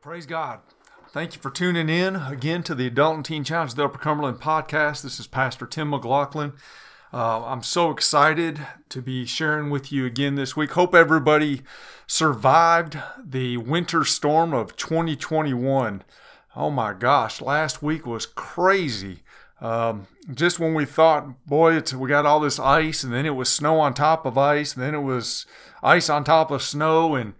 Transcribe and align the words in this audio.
Praise 0.00 0.26
God. 0.26 0.60
Thank 1.08 1.34
you 1.34 1.40
for 1.40 1.50
tuning 1.50 1.88
in 1.88 2.14
again 2.14 2.62
to 2.62 2.74
the 2.76 2.86
Adult 2.86 3.16
and 3.16 3.24
Teen 3.24 3.42
Challenge 3.42 3.72
of 3.72 3.76
the 3.76 3.84
Upper 3.84 3.98
Cumberland 3.98 4.38
podcast. 4.38 5.02
This 5.02 5.18
is 5.18 5.26
Pastor 5.26 5.66
Tim 5.66 5.90
McLaughlin. 5.90 6.52
Uh, 7.12 7.44
I'm 7.44 7.64
so 7.64 7.90
excited 7.90 8.64
to 8.90 9.02
be 9.02 9.26
sharing 9.26 9.70
with 9.70 9.90
you 9.90 10.06
again 10.06 10.36
this 10.36 10.56
week. 10.56 10.70
Hope 10.70 10.94
everybody 10.94 11.62
survived 12.06 12.96
the 13.20 13.56
winter 13.56 14.04
storm 14.04 14.54
of 14.54 14.76
2021. 14.76 16.04
Oh 16.54 16.70
my 16.70 16.92
gosh, 16.92 17.40
last 17.40 17.82
week 17.82 18.06
was 18.06 18.24
crazy. 18.24 19.24
Um, 19.60 20.06
just 20.32 20.60
when 20.60 20.74
we 20.74 20.84
thought, 20.84 21.44
boy, 21.44 21.82
we 21.96 22.08
got 22.08 22.24
all 22.24 22.38
this 22.38 22.60
ice, 22.60 23.02
and 23.02 23.12
then 23.12 23.26
it 23.26 23.34
was 23.34 23.48
snow 23.48 23.80
on 23.80 23.94
top 23.94 24.24
of 24.24 24.38
ice, 24.38 24.76
and 24.76 24.84
then 24.84 24.94
it 24.94 25.02
was 25.02 25.44
ice 25.82 26.08
on 26.08 26.22
top 26.22 26.52
of 26.52 26.62
snow, 26.62 27.16
and 27.16 27.34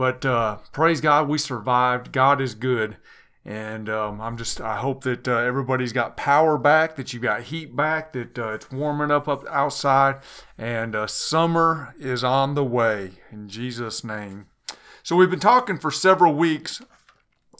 but 0.00 0.24
uh, 0.24 0.56
praise 0.72 1.02
God, 1.02 1.28
we 1.28 1.36
survived. 1.36 2.10
God 2.10 2.40
is 2.40 2.54
good. 2.54 2.96
And 3.44 3.90
um, 3.90 4.18
I'm 4.18 4.38
just, 4.38 4.58
I 4.58 4.78
hope 4.78 5.04
that 5.04 5.28
uh, 5.28 5.36
everybody's 5.36 5.92
got 5.92 6.16
power 6.16 6.56
back, 6.56 6.96
that 6.96 7.12
you 7.12 7.20
got 7.20 7.42
heat 7.42 7.76
back, 7.76 8.14
that 8.14 8.38
uh, 8.38 8.52
it's 8.52 8.70
warming 8.70 9.10
up 9.10 9.28
up 9.28 9.46
outside, 9.50 10.20
and 10.56 10.96
uh, 10.96 11.06
summer 11.06 11.94
is 11.98 12.24
on 12.24 12.54
the 12.54 12.64
way 12.64 13.10
in 13.30 13.50
Jesus' 13.50 14.02
name. 14.02 14.46
So 15.02 15.16
we've 15.16 15.28
been 15.28 15.38
talking 15.38 15.76
for 15.76 15.90
several 15.90 16.34
weeks. 16.34 16.80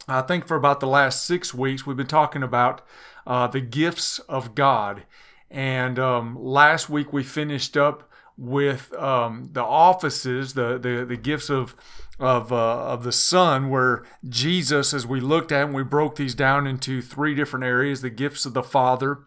I 0.09 0.23
think 0.23 0.47
for 0.47 0.57
about 0.57 0.81
the 0.81 0.87
last 0.87 1.27
six 1.27 1.53
weeks, 1.53 1.85
we've 1.85 1.95
been 1.95 2.07
talking 2.07 2.43
about 2.43 2.81
uh, 3.27 3.49
the 3.49 3.61
gifts 3.61 4.19
of 4.21 4.55
God. 4.55 5.03
And 5.51 5.99
um, 5.99 6.43
last 6.43 6.89
week 6.89 7.13
we 7.13 7.23
finished 7.23 7.77
up 7.77 8.10
with 8.37 8.93
um, 8.95 9.51
the 9.53 9.65
offices, 9.65 10.55
the, 10.55 10.79
the 10.79 11.05
the 11.05 11.17
gifts 11.17 11.51
of 11.51 11.75
of, 12.21 12.53
uh, 12.53 12.85
of 12.85 13.03
the 13.03 13.13
Son, 13.13 13.71
where 13.71 14.05
Jesus, 14.29 14.93
as 14.93 15.07
we 15.07 15.21
looked 15.21 15.51
at 15.51 15.65
and 15.65 15.75
we 15.75 15.83
broke 15.83 16.17
these 16.17 16.35
down 16.35 16.67
into 16.67 17.01
three 17.01 17.35
different 17.35 17.65
areas 17.65 18.03
the 18.03 18.11
gifts 18.11 18.45
of 18.45 18.53
the 18.53 18.63
Father 18.63 19.21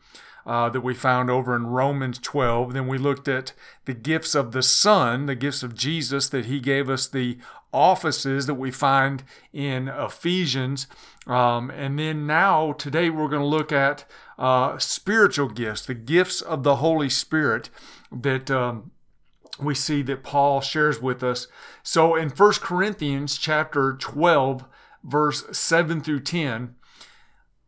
uh, 0.46 0.70
that 0.70 0.81
we 0.81 0.94
found 0.94 1.30
over 1.30 1.56
in 1.56 1.66
Romans 1.68 2.20
12. 2.20 2.74
Then 2.74 2.88
we 2.88 3.00
looked 3.00 3.28
at 3.28 3.54
the 3.86 3.96
gifts 3.96 4.36
of 4.36 4.52
the 4.52 4.62
Son, 4.62 5.26
the 5.26 5.36
gifts 5.36 5.64
of 5.64 5.74
Jesus, 5.74 6.30
that 6.30 6.46
He 6.46 6.59
gave 6.59 6.90
us 6.90 7.08
the 7.08 7.40
offices 7.74 8.46
that 8.46 8.56
we 8.56 8.70
find 8.70 9.24
in 9.52 9.88
Ephesians. 9.88 10.86
Um, 11.26 11.72
and 11.72 11.98
then 11.98 12.28
now, 12.28 12.74
today, 12.74 13.09
we're 13.09 13.30
going 13.30 13.42
to 13.42 13.48
look 13.48 13.72
at 13.72 14.06
uh, 14.38 14.78
spiritual 14.78 15.50
gifts, 15.50 15.86
the 15.86 15.96
gifts 15.96 16.42
of 16.42 16.62
the 16.64 16.78
Holy 16.78 17.09
Spirit 17.09 17.70
that. 18.12 18.52
Um, 18.52 18.92
we 19.59 19.76
see 19.76 20.02
that 20.04 20.23
Paul 20.23 20.62
shares 20.62 21.02
with 21.02 21.23
us. 21.23 21.48
So 21.84 22.16
in 22.16 22.30
1 22.30 22.54
Corinthians 22.54 23.38
chapter 23.38 23.94
12, 23.94 24.66
verse 25.04 25.44
7 25.52 26.02
through 26.02 26.22
10, 26.22 26.76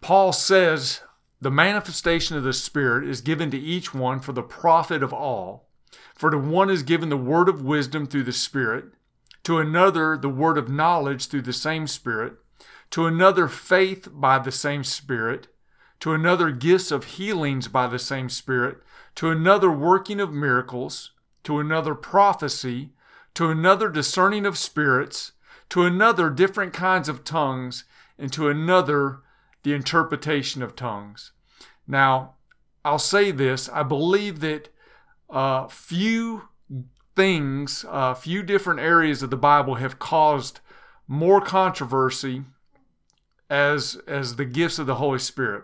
Paul 0.02 0.33
says, 0.33 1.02
The 1.41 1.52
manifestation 1.52 2.38
of 2.38 2.44
the 2.44 2.53
Spirit 2.53 3.08
is 3.08 3.22
given 3.22 3.52
to 3.52 3.59
each 3.59 3.94
one 3.94 4.19
for 4.19 4.33
the 4.33 4.44
profit 4.44 5.03
of 5.03 5.13
all. 5.13 5.69
For 6.16 6.30
to 6.30 6.38
one 6.38 6.69
is 6.69 6.83
given 6.83 7.09
the 7.09 7.17
word 7.17 7.50
of 7.50 7.61
wisdom 7.61 8.08
through 8.08 8.23
the 8.23 8.31
Spirit, 8.33 8.86
to 9.44 9.59
another 9.59 10.17
the 10.17 10.30
word 10.30 10.58
of 10.58 10.69
knowledge 10.69 11.28
through 11.28 11.44
the 11.44 11.53
same 11.53 11.88
Spirit, 11.88 12.33
to 12.91 13.06
another 13.06 13.47
faith 13.47 14.08
by 14.11 14.39
the 14.39 14.52
same 14.52 14.83
Spirit, 14.83 15.47
to 16.00 16.13
another 16.13 16.52
gifts 16.52 16.91
of 16.91 17.03
healings 17.03 17.67
by 17.67 17.88
the 17.88 18.00
same 18.00 18.30
Spirit, 18.30 18.78
to 19.16 19.30
another 19.30 19.72
working 19.72 20.19
of 20.19 20.33
miracles 20.33 21.11
to 21.45 21.59
another 21.59 21.95
prophecy, 21.95 22.91
to 23.33 23.49
another 23.49 23.89
discerning 23.89 24.45
of 24.45 24.57
spirits, 24.57 25.31
to 25.69 25.83
another 25.83 26.29
different 26.29 26.73
kinds 26.73 27.07
of 27.07 27.23
tongues, 27.23 27.85
and 28.17 28.31
to 28.33 28.49
another 28.49 29.21
the 29.63 29.73
interpretation 29.73 30.61
of 30.61 30.75
tongues. 30.75 31.31
Now, 31.88 32.35
I'll 32.83 32.99
say 32.99 33.31
this 33.31 33.69
I 33.69 33.83
believe 33.83 34.39
that 34.41 34.69
uh, 35.29 35.67
few 35.67 36.50
things, 37.16 37.85
uh, 37.89 38.13
few 38.13 38.44
different 38.44 38.79
areas 38.79 39.23
of 39.23 39.29
the 39.29 39.38
Bible 39.38 39.75
have 39.75 40.00
caused 40.00 40.59
more 41.07 41.41
controversy 41.41 42.44
as 43.50 43.95
as 44.07 44.35
the 44.35 44.45
gifts 44.45 44.79
of 44.79 44.88
the 44.88 44.95
Holy 44.95 45.19
Spirit. 45.19 45.63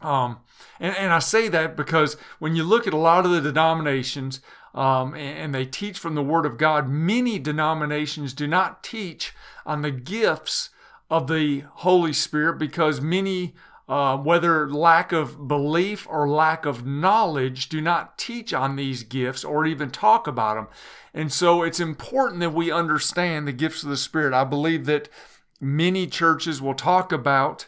Um, 0.00 0.40
and, 0.80 0.96
and 0.96 1.12
I 1.12 1.20
say 1.20 1.48
that 1.48 1.76
because 1.76 2.16
when 2.40 2.56
you 2.56 2.64
look 2.64 2.86
at 2.86 2.92
a 2.92 2.96
lot 2.98 3.24
of 3.24 3.30
the 3.30 3.40
denominations, 3.40 4.40
um, 4.74 5.14
and, 5.14 5.54
they 5.54 5.66
teach 5.66 5.98
from 5.98 6.14
the 6.14 6.22
Word 6.22 6.46
of 6.46 6.56
God. 6.56 6.88
Many 6.88 7.38
denominations 7.38 8.32
do 8.32 8.46
not 8.46 8.82
teach 8.82 9.34
on 9.66 9.82
the 9.82 9.90
gifts 9.90 10.70
of 11.10 11.26
the 11.26 11.64
Holy 11.74 12.12
Spirit 12.12 12.58
because 12.58 13.00
many, 13.00 13.54
uh, 13.88 14.16
whether 14.16 14.70
lack 14.70 15.12
of 15.12 15.46
belief 15.46 16.06
or 16.08 16.28
lack 16.28 16.64
of 16.64 16.86
knowledge, 16.86 17.68
do 17.68 17.82
not 17.82 18.16
teach 18.16 18.54
on 18.54 18.76
these 18.76 19.02
gifts 19.02 19.44
or 19.44 19.66
even 19.66 19.90
talk 19.90 20.26
about 20.26 20.54
them. 20.54 20.68
And 21.12 21.30
so 21.30 21.62
it's 21.62 21.80
important 21.80 22.40
that 22.40 22.54
we 22.54 22.70
understand 22.70 23.46
the 23.46 23.52
gifts 23.52 23.82
of 23.82 23.90
the 23.90 23.96
Spirit. 23.98 24.32
I 24.32 24.44
believe 24.44 24.86
that 24.86 25.10
many 25.60 26.06
churches 26.06 26.62
will 26.62 26.74
talk 26.74 27.12
about 27.12 27.66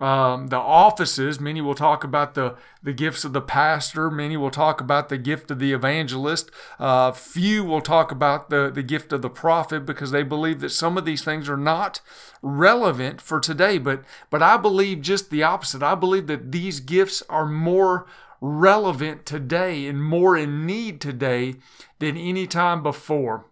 um, 0.00 0.48
the 0.48 0.56
offices. 0.56 1.40
Many 1.40 1.60
will 1.60 1.74
talk 1.74 2.04
about 2.04 2.34
the, 2.34 2.56
the 2.82 2.92
gifts 2.92 3.24
of 3.24 3.32
the 3.32 3.40
pastor. 3.40 4.10
Many 4.10 4.36
will 4.36 4.50
talk 4.50 4.80
about 4.80 5.08
the 5.08 5.18
gift 5.18 5.50
of 5.50 5.58
the 5.58 5.72
evangelist. 5.72 6.50
Uh, 6.78 7.12
few 7.12 7.64
will 7.64 7.80
talk 7.80 8.12
about 8.12 8.50
the, 8.50 8.70
the 8.70 8.82
gift 8.82 9.12
of 9.12 9.22
the 9.22 9.30
prophet 9.30 9.84
because 9.84 10.10
they 10.10 10.22
believe 10.22 10.60
that 10.60 10.70
some 10.70 10.96
of 10.96 11.04
these 11.04 11.24
things 11.24 11.48
are 11.48 11.56
not 11.56 12.00
relevant 12.42 13.20
for 13.20 13.40
today. 13.40 13.78
But, 13.78 14.04
but 14.30 14.42
I 14.42 14.56
believe 14.56 15.00
just 15.00 15.30
the 15.30 15.42
opposite. 15.42 15.82
I 15.82 15.94
believe 15.94 16.28
that 16.28 16.52
these 16.52 16.80
gifts 16.80 17.22
are 17.28 17.46
more 17.46 18.06
relevant 18.40 19.26
today 19.26 19.86
and 19.86 20.02
more 20.02 20.36
in 20.36 20.64
need 20.64 21.00
today 21.00 21.56
than 21.98 22.16
any 22.16 22.46
time 22.46 22.82
before. 22.82 23.46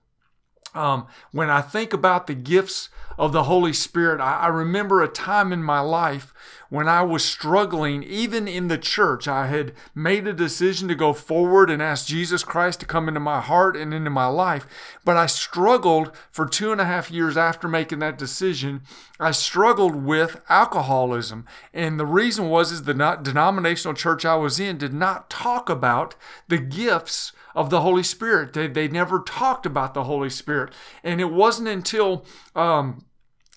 Um, 0.76 1.06
when 1.32 1.48
I 1.48 1.62
think 1.62 1.92
about 1.92 2.26
the 2.26 2.34
gifts 2.34 2.90
of 3.18 3.32
the 3.32 3.44
Holy 3.44 3.72
Spirit, 3.72 4.20
I, 4.20 4.40
I, 4.40 4.48
remember 4.48 5.02
a 5.02 5.08
time 5.08 5.50
in 5.50 5.62
my 5.62 5.80
life 5.80 6.34
when 6.68 6.86
I 6.86 7.02
was 7.02 7.24
struggling, 7.24 8.02
even 8.02 8.46
in 8.46 8.68
the 8.68 8.76
church. 8.76 9.26
I 9.26 9.46
had 9.46 9.72
made 9.94 10.26
a 10.26 10.34
decision 10.34 10.86
to 10.88 10.94
go 10.94 11.14
forward 11.14 11.70
and 11.70 11.80
ask 11.80 12.06
Jesus 12.06 12.44
Christ 12.44 12.80
to 12.80 12.86
come 12.86 13.08
into 13.08 13.20
my 13.20 13.40
heart 13.40 13.74
and 13.74 13.94
into 13.94 14.10
my 14.10 14.26
life, 14.26 14.66
but 15.02 15.16
I 15.16 15.26
struggled 15.26 16.14
for 16.30 16.46
two 16.46 16.72
and 16.72 16.80
a 16.80 16.84
half 16.84 17.10
years 17.10 17.38
after 17.38 17.68
making 17.68 18.00
that 18.00 18.18
decision. 18.18 18.82
I 19.18 19.30
struggled 19.30 19.96
with 19.96 20.42
alcoholism, 20.50 21.46
and 21.72 21.98
the 21.98 22.06
reason 22.06 22.50
was 22.50 22.70
is 22.70 22.82
the 22.82 23.18
denominational 23.22 23.94
church 23.94 24.26
I 24.26 24.36
was 24.36 24.60
in 24.60 24.76
did 24.76 24.92
not 24.92 25.30
talk 25.30 25.70
about 25.70 26.16
the 26.48 26.58
gifts 26.58 27.32
of 27.56 27.70
the 27.70 27.80
Holy 27.80 28.02
Spirit. 28.02 28.52
They, 28.52 28.68
they 28.68 28.86
never 28.86 29.20
talked 29.20 29.64
about 29.66 29.94
the 29.94 30.04
Holy 30.04 30.30
Spirit. 30.30 30.72
And 31.02 31.20
it 31.20 31.32
wasn't 31.32 31.68
until 31.68 32.26
um, 32.54 33.06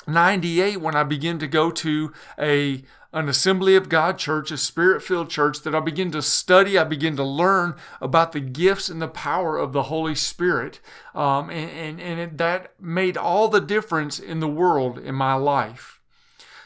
98 0.08 0.78
when 0.78 0.96
I 0.96 1.04
began 1.04 1.38
to 1.40 1.48
go 1.48 1.70
to 1.70 2.14
a 2.40 2.84
an 3.12 3.28
Assembly 3.28 3.76
of 3.76 3.90
God 3.90 4.20
church, 4.20 4.52
a 4.52 4.58
spirit 4.58 5.02
filled 5.02 5.32
church, 5.32 5.62
that 5.64 5.74
I 5.74 5.80
begin 5.80 6.12
to 6.12 6.22
study, 6.22 6.78
I 6.78 6.84
begin 6.84 7.16
to 7.16 7.24
learn 7.24 7.74
about 8.00 8.34
the 8.34 8.40
gifts 8.40 8.88
and 8.88 9.02
the 9.02 9.08
power 9.08 9.58
of 9.58 9.74
the 9.74 9.84
Holy 9.84 10.14
Spirit. 10.14 10.80
Um, 11.16 11.50
and 11.50 11.72
and, 11.72 12.00
and 12.00 12.20
it, 12.20 12.38
that 12.38 12.74
made 12.80 13.18
all 13.18 13.48
the 13.48 13.62
difference 13.62 14.20
in 14.20 14.40
the 14.40 14.48
world 14.48 15.00
in 15.00 15.16
my 15.16 15.34
life. 15.34 16.00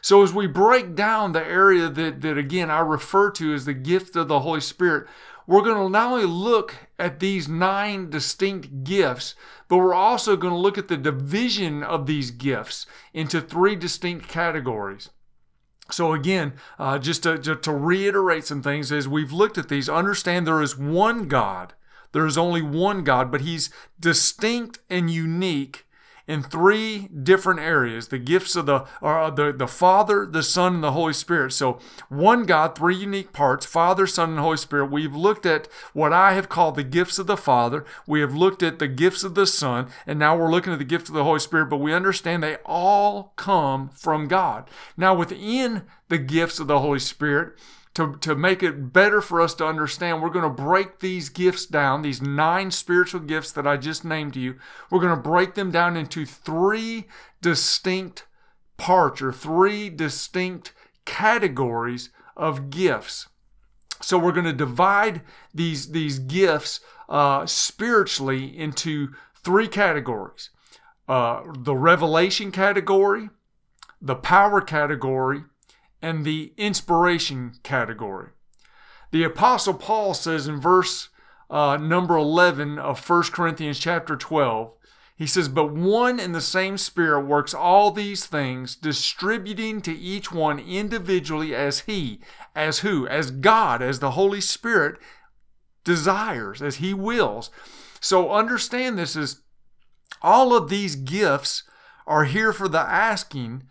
So, 0.02 0.22
as 0.22 0.34
we 0.34 0.48
break 0.48 0.96
down 0.96 1.32
the 1.32 1.46
area 1.48 1.88
that, 1.88 2.20
that 2.20 2.38
again 2.38 2.70
I 2.70 2.80
refer 2.80 3.32
to 3.32 3.54
as 3.54 3.64
the 3.64 3.74
gift 3.74 4.18
of 4.18 4.28
the 4.28 4.42
Holy 4.42 4.60
Spirit, 4.60 5.08
we're 5.46 5.62
going 5.62 5.78
to 5.78 5.90
not 5.90 6.12
only 6.12 6.26
look 6.26 6.76
at 6.98 7.20
these 7.20 7.48
nine 7.48 8.10
distinct 8.10 8.84
gifts, 8.84 9.36
but 9.68 9.78
we're 9.78 9.94
also 9.94 10.36
going 10.36 10.54
to 10.54 10.60
look 10.60 10.78
at 10.78 10.88
the 10.88 10.98
division 10.98 11.84
of 11.84 12.06
these 12.06 12.32
gifts 12.32 12.86
into 13.14 13.42
three 13.42 13.76
distinct 13.76 14.28
categories. 14.28 15.10
So, 15.92 16.14
again, 16.14 16.54
uh, 16.80 16.98
just, 16.98 17.24
to, 17.24 17.38
just 17.38 17.64
to 17.64 17.74
reiterate 17.74 18.46
some 18.46 18.64
things, 18.64 18.92
as 18.92 19.08
we've 19.08 19.34
looked 19.34 19.58
at 19.58 19.70
these, 19.70 19.90
understand 19.90 20.48
there 20.48 20.62
is 20.62 20.78
one 20.78 21.28
God. 21.28 21.74
There 22.14 22.26
is 22.26 22.38
only 22.38 22.62
one 22.62 23.04
God, 23.04 23.32
but 23.32 23.42
He's 23.42 23.70
distinct 24.00 24.80
and 24.90 25.10
unique 25.10 25.86
in 26.28 26.42
three 26.42 27.10
different 27.10 27.60
areas 27.60 28.08
the 28.08 28.18
gifts 28.18 28.56
of 28.56 28.66
the 28.66 28.86
uh, 29.02 29.30
the, 29.30 29.52
the 29.52 29.68
father 29.68 30.26
the 30.26 30.44
son 30.44 30.76
and 30.76 30.84
the 30.84 30.92
holy 30.94 31.14
spirit. 31.14 31.52
So 31.52 31.80
one 32.10 32.46
god 32.46 32.76
three 32.76 32.96
unique 32.96 33.34
parts 33.34 33.66
father 33.66 34.08
son 34.08 34.32
and 34.32 34.40
holy 34.40 34.58
spirit. 34.58 34.92
We've 34.92 35.16
looked 35.16 35.46
at 35.46 35.68
what 35.94 36.14
i 36.14 36.34
have 36.34 36.50
called 36.50 36.76
the 36.76 36.84
gifts 36.84 37.20
of 37.20 37.28
the 37.28 37.38
father. 37.38 37.86
We 38.08 38.22
have 38.22 38.36
looked 38.36 38.64
at 38.64 38.80
the 38.80 38.88
gifts 38.88 39.24
of 39.24 39.36
the 39.36 39.48
son 39.48 39.90
and 40.08 40.18
now 40.18 40.38
we're 40.38 40.52
looking 40.52 40.74
at 40.74 40.80
the 40.80 40.86
gifts 40.86 41.10
of 41.10 41.16
the 41.16 41.24
holy 41.24 41.40
spirit 41.40 41.70
but 41.70 41.78
we 41.78 41.94
understand 41.94 42.42
they 42.42 42.58
all 42.66 43.34
come 43.36 43.90
from 43.90 44.28
god. 44.28 44.70
Now 44.96 45.14
within 45.14 45.84
the 46.08 46.18
gifts 46.18 46.60
of 46.60 46.68
the 46.68 46.80
holy 46.80 47.00
spirit 47.00 47.58
to, 47.96 48.16
to 48.18 48.36
make 48.36 48.64
it 48.64 48.92
better 48.92 49.22
for 49.22 49.40
us 49.40 49.54
to 49.56 49.66
understand, 49.66 50.22
we're 50.22 50.30
going 50.30 50.44
to 50.44 50.64
break 50.64 51.00
these 51.00 51.30
gifts 51.30 51.66
down, 51.66 52.02
these 52.02 52.22
nine 52.22 52.72
spiritual 52.72 53.20
gifts 53.20 53.52
that 53.52 53.68
I 53.68 53.78
just 53.78 54.04
named 54.04 54.34
to 54.34 54.40
you. 54.40 54.56
We're 54.90 55.02
going 55.02 55.16
to 55.16 55.22
break 55.22 55.54
them 55.54 55.72
down 55.72 55.96
into 55.96 56.26
three 56.26 57.06
distinct 57.42 58.26
parts 58.78 59.22
or 59.22 59.32
three 59.32 59.90
distinct 59.90 60.74
categories 61.06 62.10
of 62.36 62.70
gifts. 62.70 63.28
So 64.02 64.18
we're 64.18 64.32
going 64.32 64.46
to 64.46 64.54
divide 64.54 65.22
these, 65.54 65.92
these 65.92 66.20
gifts 66.20 66.80
uh, 67.08 67.46
spiritually 67.46 68.58
into 68.58 69.10
three 69.36 69.68
categories 69.68 70.50
uh, 71.08 71.44
the 71.60 71.76
revelation 71.76 72.52
category, 72.52 73.30
the 74.02 74.16
power 74.16 74.62
category, 74.62 75.44
and 76.04 76.26
the 76.26 76.54
inspiration 76.58 77.54
category. 77.64 78.30
The 79.12 79.24
Apostle 79.24 79.74
Paul 79.74 80.14
says 80.14 80.48
in 80.48 80.60
verse 80.60 81.10
uh, 81.50 81.78
number 81.78 82.18
11 82.18 82.78
of 82.78 83.10
1 83.10 83.24
Corinthians 83.32 83.80
chapter 83.80 84.16
12, 84.16 84.74
he 85.16 85.28
says, 85.28 85.48
But 85.48 85.72
one 85.72 86.20
and 86.20 86.34
the 86.34 86.42
same 86.42 86.78
Spirit 86.78 87.22
works 87.22 87.54
all 87.54 87.92
these 87.92 88.26
things, 88.26 88.76
distributing 88.76 89.82
to 89.84 89.94
each 89.94 90.32
one 90.32 90.60
individually 90.60 91.56
as 91.56 91.82
He, 91.82 92.20
as 92.56 92.80
who? 92.80 93.08
As 93.08 93.32
God, 93.32 93.82
as 93.82 94.00
the 94.00 94.12
Holy 94.12 94.42
Spirit 94.42 94.98
desires, 95.84 96.62
as 96.62 96.78
He 96.78 96.94
wills. 96.94 97.52
So 98.02 98.32
understand 98.32 98.98
this 98.98 99.16
is 99.16 99.42
all 100.22 100.56
of 100.56 100.70
these 100.70 100.96
gifts 100.96 101.64
are 102.06 102.26
here 102.26 102.52
for 102.52 102.68
the 102.68 102.80
asking, 102.80 103.64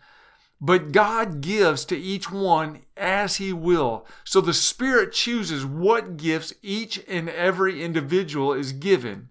but 0.65 0.93
God 0.93 1.41
gives 1.41 1.83
to 1.85 1.97
each 1.97 2.31
one 2.31 2.83
as 2.95 3.35
He 3.35 3.51
will. 3.51 4.07
So 4.23 4.39
the 4.39 4.53
Spirit 4.53 5.11
chooses 5.11 5.65
what 5.65 6.15
gifts 6.15 6.53
each 6.61 7.03
and 7.05 7.29
every 7.29 7.83
individual 7.83 8.53
is 8.53 8.71
given. 8.71 9.27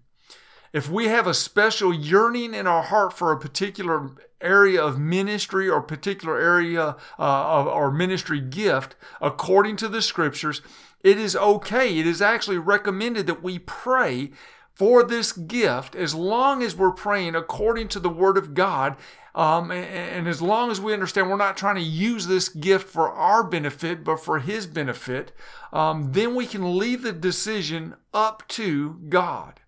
If 0.73 0.91
we 0.91 1.07
have 1.07 1.25
a 1.25 1.33
special 1.33 1.91
yearning 1.91 2.53
in 2.53 2.67
our 2.67 2.83
heart 2.83 3.13
for 3.13 3.31
a 3.31 3.39
particular 3.39 4.11
area 4.41 4.83
of 4.83 4.99
ministry 4.99 5.67
or 5.67 5.81
particular 5.81 6.39
area 6.39 6.97
uh, 7.17 7.23
of 7.57 7.67
our 7.67 7.89
ministry 7.89 8.39
gift, 8.39 8.95
according 9.19 9.77
to 9.77 9.87
the 9.87 10.03
scriptures, 10.03 10.61
it 11.03 11.17
is 11.17 11.35
okay. 11.35 11.97
It 11.97 12.05
is 12.05 12.21
actually 12.21 12.59
recommended 12.59 13.25
that 13.25 13.41
we 13.41 13.57
pray 13.57 14.29
for 14.75 15.03
this 15.03 15.31
gift 15.31 15.95
as 15.95 16.13
long 16.13 16.61
as 16.61 16.75
we're 16.75 16.91
praying 16.91 17.33
according 17.33 17.87
to 17.87 17.99
the 17.99 18.09
Word 18.09 18.37
of 18.37 18.53
God. 18.53 18.97
Um, 19.35 19.71
and, 19.71 19.85
and 19.85 20.27
as 20.27 20.41
long 20.41 20.69
as 20.69 20.79
we 20.79 20.93
understand 20.93 21.29
we're 21.29 21.37
not 21.37 21.57
trying 21.57 21.75
to 21.75 21.81
use 21.81 22.27
this 22.27 22.49
gift 22.49 22.87
for 22.87 23.09
our 23.09 23.43
benefit, 23.43 24.03
but 24.03 24.19
for 24.19 24.39
His 24.39 24.67
benefit, 24.67 25.31
um, 25.71 26.11
then 26.11 26.35
we 26.35 26.45
can 26.45 26.77
leave 26.77 27.01
the 27.01 27.13
decision 27.13 27.95
up 28.13 28.47
to 28.49 28.99
God. 29.09 29.59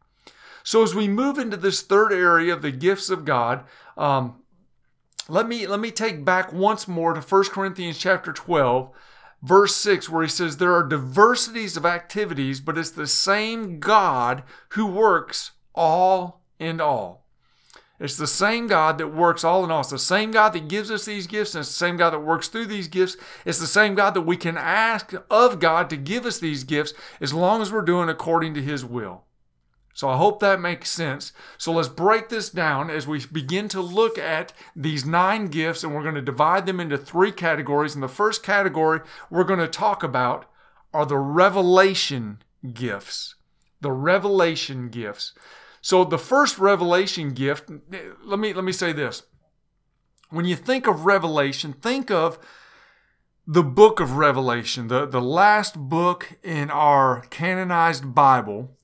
So 0.64 0.84
as 0.84 0.96
we 0.96 1.08
move 1.08 1.38
into 1.38 1.58
this 1.58 1.82
third 1.82 2.12
area 2.12 2.54
of 2.54 2.62
the 2.62 2.72
gifts 2.72 3.10
of 3.10 3.26
God, 3.26 3.66
um, 3.98 4.42
let 5.28 5.48
me 5.48 5.66
let 5.66 5.80
me 5.80 5.92
take 5.92 6.24
back 6.24 6.54
once 6.54 6.88
more 6.88 7.14
to 7.14 7.22
1 7.22 7.44
Corinthians 7.46 7.98
chapter 7.98 8.32
12, 8.32 8.92
verse 9.42 9.76
6, 9.76 10.10
where 10.10 10.24
he 10.24 10.30
says, 10.30 10.58
There 10.58 10.76
are 10.76 10.88
diversities 10.88 11.78
of 11.78 11.86
activities, 11.86 12.62
but 12.62 12.78
it's 12.78 12.92
the 12.92 13.08
same 13.08 13.80
God 13.80 14.44
who 14.70 14.86
works 14.86 15.52
all 15.74 16.44
in 16.60 16.80
all. 16.80 17.25
It's 18.00 18.18
the 18.18 18.28
same 18.28 18.68
God 18.68 18.98
that 18.98 19.14
works 19.14 19.44
all 19.44 19.64
in 19.64 19.72
all. 19.72 19.82
It's 19.82 19.90
the 19.90 20.00
same 20.00 20.32
God 20.32 20.54
that 20.54 20.68
gives 20.68 20.92
us 20.92 21.06
these 21.06 21.28
gifts, 21.28 21.56
and 21.56 21.62
it's 21.62 21.70
the 21.70 21.76
same 21.76 21.96
God 21.96 22.12
that 22.12 22.20
works 22.20 22.50
through 22.50 22.66
these 22.66 22.90
gifts. 22.90 23.16
It's 23.46 23.60
the 23.60 23.68
same 23.68 23.96
God 23.96 24.14
that 24.16 24.22
we 24.22 24.36
can 24.36 24.58
ask 24.58 25.14
of 25.30 25.60
God 25.60 25.90
to 25.90 25.98
give 25.98 26.26
us 26.26 26.38
these 26.38 26.64
gifts 26.66 26.94
as 27.22 27.34
long 27.34 27.62
as 27.62 27.72
we're 27.72 27.82
doing 27.82 28.10
according 28.10 28.54
to 28.56 28.62
His 28.62 28.84
will. 28.84 29.24
So 29.94 30.10
I 30.10 30.18
hope 30.18 30.42
that 30.42 30.60
makes 30.60 30.90
sense. 30.90 31.32
So 31.58 31.72
let's 31.72 31.88
break 31.88 32.28
this 32.28 32.50
down 32.50 32.90
as 32.90 33.08
we 33.08 33.26
begin 33.32 33.70
to 33.70 33.80
look 33.80 34.18
at 34.18 34.52
these 34.76 35.06
nine 35.06 35.48
gifts, 35.48 35.86
and 35.86 35.96
we're 35.96 36.04
going 36.04 36.16
to 36.16 36.22
divide 36.22 36.66
them 36.66 36.82
into 36.82 36.98
three 36.98 37.32
categories. 37.32 37.96
And 37.96 38.04
the 38.04 38.10
first 38.10 38.44
category 38.44 39.00
we're 39.30 39.46
going 39.46 39.60
to 39.60 39.70
talk 39.70 40.04
about 40.04 40.52
are 40.94 41.06
the 41.06 41.18
revelation 41.18 42.40
gifts. 42.74 43.36
The 43.80 43.94
revelation 43.94 44.90
gifts. 44.90 45.32
So 45.86 46.04
the 46.04 46.18
first 46.18 46.58
revelation 46.58 47.30
gift, 47.36 47.70
let 48.24 48.40
me 48.40 48.54
let 48.54 48.64
me 48.64 48.72
say 48.72 48.92
this. 48.92 49.22
When 50.32 50.44
you 50.44 50.56
think 50.56 50.88
of 50.88 51.06
revelation, 51.06 51.74
think 51.74 52.10
of 52.10 52.40
the 53.46 53.62
book 53.62 54.00
of 54.00 54.18
Revelation, 54.18 54.88
the, 54.88 55.06
the 55.06 55.22
last 55.22 55.78
book 55.78 56.40
in 56.42 56.72
our 56.72 57.22
canonized 57.30 58.16
Bible 58.16 58.76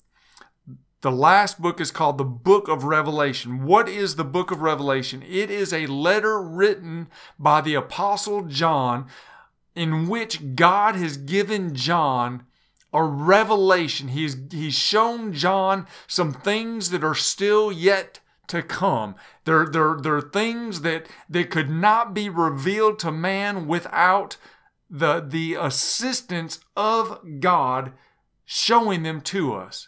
the 1.02 1.12
last 1.12 1.60
book 1.60 1.82
is 1.82 1.90
called 1.90 2.20
the 2.20 2.24
Book 2.24 2.68
of 2.68 2.84
Revelation. 2.84 3.64
What 3.64 3.90
is 3.90 4.16
the 4.16 4.24
Book 4.24 4.52
of 4.52 4.62
Revelation? 4.62 5.24
It 5.24 5.50
is 5.50 5.74
a 5.74 5.88
letter 5.88 6.40
written 6.40 7.08
by 7.40 7.62
the 7.62 7.74
Apostle 7.74 8.44
John 8.44 9.08
in 9.74 10.08
which 10.08 10.54
God 10.54 10.96
has 10.96 11.18
given 11.18 11.74
John 11.74 12.46
a 12.94 13.04
revelation. 13.04 14.10
He's, 14.10 14.38
he's 14.52 14.76
shown 14.76 15.34
John 15.34 15.88
some 16.08 16.34
things 16.34 16.90
that 16.90 17.04
are 17.04 17.16
still 17.16 17.72
yet 17.72 18.20
to 18.48 18.62
come. 18.62 19.16
There, 19.46 19.66
there, 19.66 19.98
there 20.02 20.16
are 20.16 20.22
things 20.22 20.82
that, 20.82 21.08
that 21.30 21.50
could 21.50 21.70
not 21.70 22.14
be 22.14 22.30
revealed 22.30 23.00
to 23.00 23.12
man 23.12 23.66
without 23.68 24.38
the, 24.90 25.22
the 25.26 25.56
assistance 25.56 26.60
of 26.76 27.20
God 27.40 27.94
showing 28.46 29.04
them 29.04 29.22
to 29.22 29.54
us. 29.54 29.88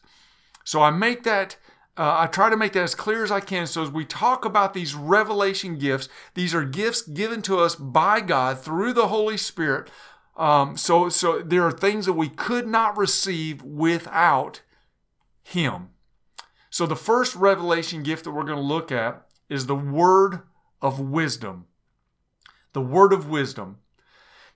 So 0.63 0.81
I 0.81 0.91
make 0.91 1.23
that 1.23 1.57
uh, 1.95 2.15
I 2.21 2.27
try 2.27 2.50
to 2.50 2.57
make 2.57 2.73
that 2.73 2.83
as 2.83 2.95
clear 2.95 3.23
as 3.23 3.31
I 3.31 3.39
can. 3.39 3.67
So, 3.67 3.83
as 3.83 3.91
we 3.91 4.03
talk 4.03 4.45
about 4.45 4.73
these 4.73 4.95
revelation 4.95 5.77
gifts, 5.77 6.09
these 6.33 6.55
are 6.55 6.65
gifts 6.65 7.03
given 7.03 7.44
to 7.44 7.59
us 7.59 7.75
by 7.75 8.19
God 8.19 8.59
through 8.59 8.94
the 8.94 9.09
Holy 9.09 9.38
Spirit. 9.38 9.91
Um, 10.35 10.77
so, 10.77 11.09
so 11.09 11.39
there 11.39 11.63
are 11.63 11.71
things 11.71 12.06
that 12.06 12.13
we 12.13 12.30
could 12.30 12.68
not 12.68 12.97
receive 12.97 13.62
without 13.62 14.62
Him. 15.44 15.89
So, 16.69 16.85
the 16.85 16.95
first 16.95 17.35
revelation 17.35 18.01
gift 18.01 18.24
that 18.24 18.31
we're 18.31 18.44
going 18.44 18.57
to 18.57 18.63
look 18.63 18.91
at 18.91 19.27
is 19.50 19.68
the 19.68 19.75
word 19.75 20.41
of 20.81 21.00
wisdom. 21.00 21.65
The 22.74 22.81
word 22.81 23.13
of 23.13 23.30
wisdom. 23.30 23.77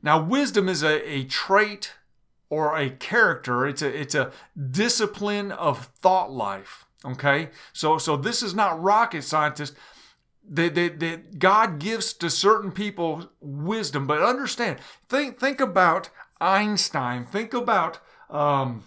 Now, 0.02 0.22
wisdom 0.22 0.68
is 0.68 0.84
a, 0.84 1.08
a 1.08 1.24
trait 1.26 1.94
or 2.50 2.78
a 2.78 2.90
character. 2.90 3.66
It's 3.66 3.82
a 3.82 4.00
it's 4.00 4.16
a 4.16 4.32
discipline 4.72 5.52
of 5.52 5.86
thought 6.02 6.32
life. 6.32 6.86
Okay, 7.06 7.50
so 7.74 7.98
so 7.98 8.18
this 8.18 8.42
is 8.42 8.56
not 8.56 8.82
rocket 8.82 9.24
scientist. 9.24 9.76
That, 10.50 10.76
that, 10.76 11.00
that 11.02 11.40
God 11.40 11.78
gives 11.78 12.14
to 12.14 12.30
certain 12.30 12.72
people 12.72 13.30
wisdom, 13.42 14.08
but 14.08 14.22
understand. 14.22 14.80
Think 15.10 15.40
think 15.40 15.60
about 15.60 16.10
Einstein. 16.40 17.26
Think 17.26 17.54
about 17.54 18.00
um, 18.30 18.86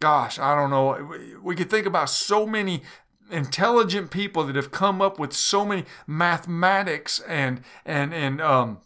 gosh, 0.00 0.38
I 0.38 0.54
don't 0.54 0.70
know. 0.70 1.14
We 1.42 1.54
could 1.54 1.70
think 1.70 1.86
about 1.86 2.10
so 2.10 2.46
many 2.46 2.82
intelligent 3.30 4.10
people 4.10 4.44
that 4.44 4.56
have 4.56 4.70
come 4.70 5.00
up 5.00 5.18
with 5.18 5.32
so 5.32 5.64
many 5.64 5.84
mathematics 6.06 7.20
and 7.28 7.62
and 7.84 8.12
and 8.12 8.40
um, 8.40 8.80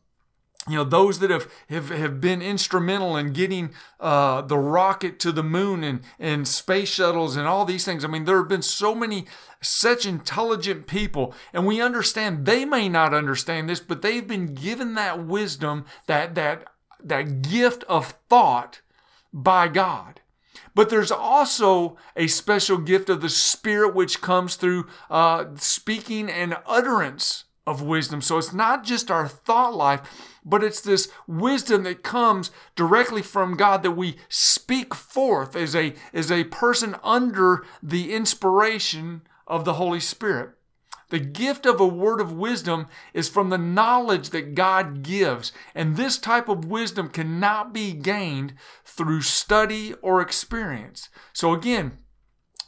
you 0.68 0.74
know 0.74 0.84
those 0.84 1.20
that 1.20 1.30
have, 1.30 1.48
have, 1.68 1.90
have 1.90 2.20
been 2.20 2.42
instrumental 2.42 3.16
in 3.16 3.32
getting 3.32 3.70
uh, 4.00 4.42
the 4.42 4.58
rocket 4.58 5.18
to 5.20 5.32
the 5.32 5.42
moon 5.42 5.84
and, 5.84 6.00
and 6.18 6.48
space 6.48 6.88
shuttles 6.88 7.36
and 7.36 7.46
all 7.46 7.64
these 7.64 7.84
things. 7.84 8.04
I 8.04 8.08
mean 8.08 8.24
there 8.24 8.38
have 8.38 8.48
been 8.48 8.62
so 8.62 8.94
many 8.94 9.26
such 9.60 10.06
intelligent 10.06 10.86
people 10.86 11.34
and 11.52 11.66
we 11.66 11.80
understand 11.80 12.46
they 12.46 12.64
may 12.64 12.88
not 12.88 13.14
understand 13.14 13.68
this 13.68 13.80
but 13.80 14.02
they've 14.02 14.26
been 14.26 14.54
given 14.54 14.94
that 14.94 15.24
wisdom 15.24 15.84
that 16.06 16.34
that 16.34 16.64
that 17.02 17.42
gift 17.42 17.84
of 17.84 18.14
thought 18.28 18.80
by 19.32 19.68
god. 19.68 20.20
But 20.74 20.90
there's 20.90 21.12
also 21.12 21.96
a 22.16 22.26
special 22.26 22.78
gift 22.78 23.08
of 23.08 23.20
the 23.22 23.30
spirit 23.30 23.94
which 23.94 24.20
comes 24.20 24.56
through 24.56 24.86
uh, 25.08 25.46
speaking 25.56 26.28
and 26.28 26.56
utterance 26.66 27.44
of 27.66 27.82
wisdom. 27.82 28.20
So 28.20 28.38
it's 28.38 28.52
not 28.52 28.84
just 28.84 29.10
our 29.10 29.26
thought 29.26 29.74
life 29.74 30.35
but 30.46 30.62
it's 30.62 30.80
this 30.80 31.10
wisdom 31.26 31.82
that 31.82 32.04
comes 32.04 32.52
directly 32.76 33.20
from 33.20 33.56
God 33.56 33.82
that 33.82 33.90
we 33.90 34.16
speak 34.28 34.94
forth 34.94 35.56
as 35.56 35.74
a, 35.74 35.92
as 36.14 36.30
a 36.30 36.44
person 36.44 36.94
under 37.02 37.64
the 37.82 38.14
inspiration 38.14 39.22
of 39.46 39.64
the 39.64 39.74
Holy 39.74 40.00
Spirit. 40.00 40.50
The 41.08 41.20
gift 41.20 41.66
of 41.66 41.80
a 41.80 41.86
word 41.86 42.20
of 42.20 42.32
wisdom 42.32 42.86
is 43.14 43.28
from 43.28 43.50
the 43.50 43.58
knowledge 43.58 44.30
that 44.30 44.54
God 44.54 45.02
gives, 45.02 45.52
and 45.74 45.96
this 45.96 46.18
type 46.18 46.48
of 46.48 46.64
wisdom 46.64 47.10
cannot 47.10 47.72
be 47.72 47.92
gained 47.92 48.54
through 48.84 49.22
study 49.22 49.94
or 50.02 50.20
experience. 50.20 51.08
So, 51.32 51.52
again, 51.52 51.98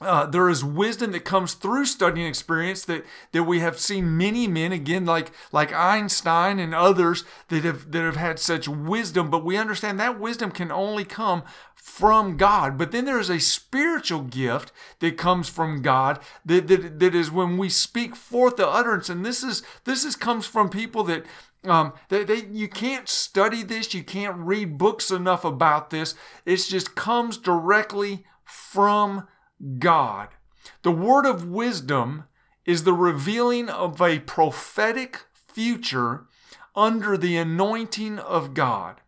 uh, 0.00 0.26
there 0.26 0.48
is 0.48 0.62
wisdom 0.64 1.12
that 1.12 1.24
comes 1.24 1.54
through 1.54 1.84
studying 1.84 2.26
experience 2.26 2.84
that, 2.84 3.04
that 3.32 3.44
we 3.44 3.60
have 3.60 3.78
seen 3.78 4.16
many 4.16 4.46
men 4.46 4.72
again 4.72 5.04
like 5.04 5.30
like 5.52 5.72
Einstein 5.72 6.58
and 6.58 6.74
others 6.74 7.24
that 7.48 7.64
have 7.64 7.90
that 7.90 8.04
have 8.04 8.16
had 8.16 8.38
such 8.38 8.68
wisdom 8.68 9.30
but 9.30 9.44
we 9.44 9.56
understand 9.56 9.98
that 9.98 10.20
wisdom 10.20 10.50
can 10.50 10.70
only 10.70 11.04
come 11.04 11.42
from 11.74 12.36
God 12.36 12.78
but 12.78 12.92
then 12.92 13.06
there 13.06 13.18
is 13.18 13.30
a 13.30 13.40
spiritual 13.40 14.22
gift 14.22 14.72
that 15.00 15.16
comes 15.16 15.48
from 15.48 15.82
God 15.82 16.20
that, 16.44 16.68
that, 16.68 17.00
that 17.00 17.14
is 17.14 17.30
when 17.30 17.58
we 17.58 17.68
speak 17.68 18.14
forth 18.14 18.56
the 18.56 18.68
utterance 18.68 19.08
and 19.08 19.26
this 19.26 19.42
is 19.42 19.62
this 19.84 20.04
is 20.04 20.14
comes 20.16 20.46
from 20.46 20.68
people 20.68 21.02
that 21.04 21.24
Um, 21.64 21.92
they, 22.08 22.22
they, 22.24 22.46
you 22.52 22.68
can't 22.68 23.08
study 23.08 23.64
this. 23.64 23.92
You 23.92 24.04
can't 24.04 24.36
read 24.36 24.78
books 24.78 25.10
enough 25.10 25.44
about 25.44 25.90
this. 25.90 26.14
It 26.46 26.56
just 26.58 26.94
comes 26.94 27.36
directly 27.36 28.24
from 28.44 29.26
God. 29.78 30.28
The 30.82 30.92
word 30.92 31.26
of 31.26 31.48
wisdom 31.48 32.24
is 32.64 32.84
the 32.84 32.92
revealing 32.92 33.68
of 33.68 34.00
a 34.00 34.20
prophetic 34.20 35.24
future 35.32 36.26
under 36.76 37.16
the 37.16 37.36
anointing 37.36 38.18
of 38.18 38.54
God. 38.54 39.00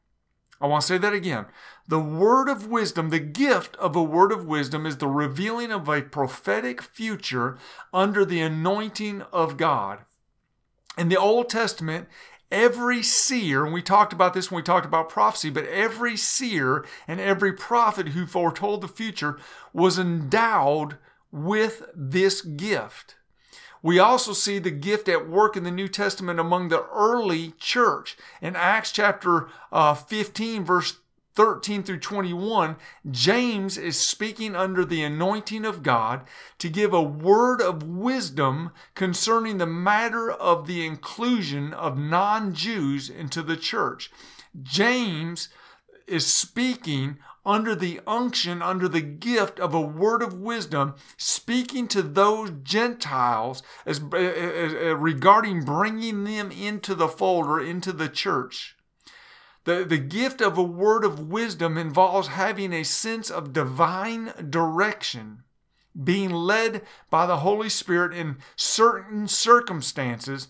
I 0.61 0.66
want 0.66 0.83
to 0.83 0.87
say 0.87 0.99
that 0.99 1.12
again. 1.14 1.47
The 1.88 1.99
word 1.99 2.49
of 2.49 2.66
wisdom, 2.66 3.11
the 3.11 3.19
gift 3.19 3.76
of 3.76 3.97
a 3.97 4.02
word 4.02 4.30
of 4.30 4.45
wisdom, 4.47 4.87
is 4.87 4.99
the 4.99 5.09
revealing 5.09 5.73
of 5.73 5.88
a 5.88 6.02
prophetic 6.02 6.83
future 6.83 7.59
under 7.92 8.25
the 8.25 8.40
anointing 8.40 9.23
of 9.33 9.57
God. 9.57 10.00
In 10.99 11.09
the 11.09 11.16
Old 11.16 11.49
Testament, 11.49 12.09
every 12.50 13.02
seer, 13.02 13.64
and 13.64 13.73
we 13.73 13.83
talked 13.83 14.12
about 14.12 14.35
this 14.35 14.50
when 14.50 14.57
we 14.57 14.62
talked 14.62 14.87
about 14.87 15.09
prophecy, 15.09 15.50
but 15.50 15.66
every 15.66 16.16
seer 16.16 16.85
and 17.07 17.21
every 17.21 17.52
prophet 17.52 18.09
who 18.09 18.26
foretold 18.26 18.80
the 18.80 18.88
future 18.88 19.38
was 19.73 19.99
endowed 19.99 20.97
with 21.33 21.85
this 21.95 22.42
gift. 22.42 23.16
We 23.83 23.99
also 23.99 24.33
see 24.33 24.59
the 24.59 24.71
gift 24.71 25.09
at 25.09 25.28
work 25.28 25.57
in 25.57 25.64
the 25.64 25.71
New 25.71 25.88
Testament 25.88 26.38
among 26.38 26.69
the 26.69 26.85
early 26.88 27.52
church. 27.59 28.16
In 28.42 28.54
Acts 28.54 28.92
chapter 28.92 29.49
uh, 29.73 29.95
15, 29.95 30.64
verse 30.64 30.99
13 31.40 31.82
through 31.82 31.99
21, 31.99 32.76
James 33.11 33.78
is 33.78 33.99
speaking 33.99 34.54
under 34.54 34.85
the 34.85 35.02
anointing 35.02 35.64
of 35.64 35.82
God 35.82 36.20
to 36.59 36.68
give 36.68 36.92
a 36.92 37.00
word 37.00 37.62
of 37.62 37.82
wisdom 37.82 38.73
concerning 38.94 39.56
the 39.56 39.64
matter 39.64 40.30
of 40.30 40.66
the 40.66 40.85
inclusion 40.85 41.73
of 41.73 41.97
non 41.97 42.52
Jews 42.52 43.09
into 43.09 43.42
the 43.42 43.56
church. 43.56 44.11
James 44.62 45.49
is 46.06 46.26
speaking 46.26 47.16
under 47.47 47.75
the 47.75 48.00
unction, 48.06 48.61
under 48.61 48.87
the 48.87 49.00
gift 49.00 49.59
of 49.59 49.73
a 49.73 49.80
word 49.80 50.23
of 50.23 50.35
wisdom, 50.35 50.94
speaking 51.16 51.88
to 51.88 52.02
those 52.02 52.50
Gentiles 52.62 53.62
as, 53.87 53.99
as, 54.12 54.75
as, 54.75 54.94
regarding 54.94 55.64
bringing 55.64 56.25
them 56.25 56.50
into 56.50 56.94
the 56.94 57.09
fold 57.09 57.47
or 57.47 57.62
into 57.62 57.94
the 57.94 58.11
church. 58.11 58.76
The, 59.64 59.85
the 59.85 59.99
gift 59.99 60.40
of 60.40 60.57
a 60.57 60.62
word 60.62 61.05
of 61.05 61.29
wisdom 61.29 61.76
involves 61.76 62.29
having 62.29 62.73
a 62.73 62.83
sense 62.83 63.31
of 63.31 63.52
divine 63.52 64.33
direction, 64.49 65.43
being 66.02 66.31
led 66.31 66.83
by 67.11 67.26
the 67.26 67.38
Holy 67.38 67.69
Spirit 67.69 68.14
in 68.14 68.38
certain 68.57 69.29
circumstances, 69.29 70.49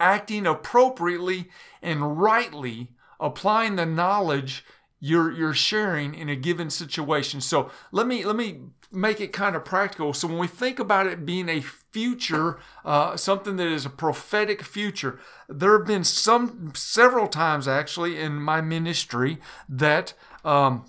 acting 0.00 0.46
appropriately 0.46 1.50
and 1.82 2.20
rightly, 2.20 2.92
applying 3.20 3.76
the 3.76 3.86
knowledge 3.86 4.64
you're 4.98 5.32
you're 5.32 5.52
sharing 5.52 6.14
in 6.14 6.28
a 6.28 6.36
given 6.36 6.70
situation. 6.70 7.40
So 7.40 7.70
let 7.90 8.06
me 8.06 8.24
let 8.24 8.36
me 8.36 8.60
make 8.92 9.20
it 9.20 9.32
kind 9.32 9.56
of 9.56 9.64
practical. 9.64 10.12
So 10.12 10.28
when 10.28 10.38
we 10.38 10.46
think 10.46 10.78
about 10.78 11.06
it 11.06 11.26
being 11.26 11.48
a 11.48 11.60
future, 11.60 12.58
uh, 12.84 13.16
something 13.16 13.56
that 13.56 13.66
is 13.66 13.86
a 13.86 13.90
prophetic 13.90 14.62
future, 14.62 15.18
there 15.48 15.76
have 15.76 15.86
been 15.86 16.04
some 16.04 16.72
several 16.74 17.28
times 17.28 17.66
actually 17.66 18.18
in 18.18 18.34
my 18.34 18.60
ministry 18.60 19.38
that. 19.68 20.14
Um, 20.44 20.86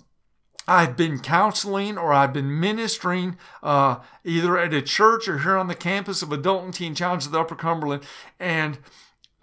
I've 0.66 0.96
been 0.96 1.18
counseling 1.18 1.98
or 1.98 2.14
I've 2.14 2.32
been 2.32 2.58
ministering 2.58 3.36
uh, 3.62 3.96
either 4.24 4.56
at 4.56 4.72
a 4.72 4.80
church 4.80 5.28
or 5.28 5.40
here 5.40 5.58
on 5.58 5.68
the 5.68 5.74
campus 5.74 6.22
of 6.22 6.32
Adult 6.32 6.64
and 6.64 6.72
Teen 6.72 6.94
Challenge 6.94 7.26
of 7.26 7.32
the 7.32 7.40
Upper 7.40 7.54
Cumberland, 7.54 8.02
and 8.40 8.78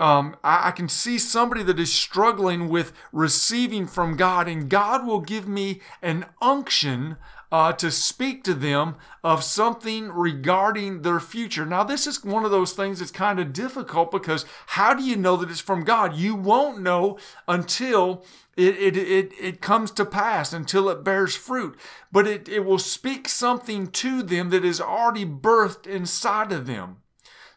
um, 0.01 0.35
I, 0.43 0.69
I, 0.69 0.71
can 0.71 0.89
see 0.89 1.19
somebody 1.19 1.61
that 1.61 1.79
is 1.79 1.93
struggling 1.93 2.69
with 2.69 2.91
receiving 3.11 3.85
from 3.85 4.17
God, 4.17 4.47
and 4.47 4.67
God 4.67 5.05
will 5.05 5.19
give 5.19 5.47
me 5.47 5.79
an 6.01 6.25
unction 6.41 7.17
uh, 7.51 7.73
to 7.73 7.91
speak 7.91 8.43
to 8.43 8.53
them 8.53 8.95
of 9.23 9.43
something 9.43 10.09
regarding 10.09 11.01
their 11.01 11.19
future. 11.19 11.65
Now, 11.65 11.83
this 11.83 12.07
is 12.07 12.23
one 12.23 12.45
of 12.45 12.51
those 12.51 12.73
things 12.73 12.99
that's 12.99 13.11
kind 13.11 13.39
of 13.39 13.53
difficult 13.53 14.09
because 14.11 14.45
how 14.67 14.93
do 14.93 15.03
you 15.03 15.17
know 15.17 15.35
that 15.37 15.49
it's 15.49 15.59
from 15.59 15.83
God? 15.83 16.15
You 16.15 16.35
won't 16.35 16.81
know 16.81 17.17
until 17.47 18.23
it, 18.55 18.75
it, 18.77 18.97
it, 18.97 19.31
it 19.39 19.61
comes 19.61 19.91
to 19.91 20.05
pass, 20.05 20.53
until 20.53 20.89
it 20.89 21.03
bears 21.03 21.35
fruit. 21.35 21.77
But 22.11 22.27
it, 22.27 22.47
it 22.47 22.65
will 22.65 22.79
speak 22.79 23.27
something 23.27 23.87
to 23.87 24.23
them 24.23 24.49
that 24.51 24.63
is 24.63 24.79
already 24.79 25.25
birthed 25.25 25.87
inside 25.87 26.51
of 26.51 26.67
them. 26.67 26.97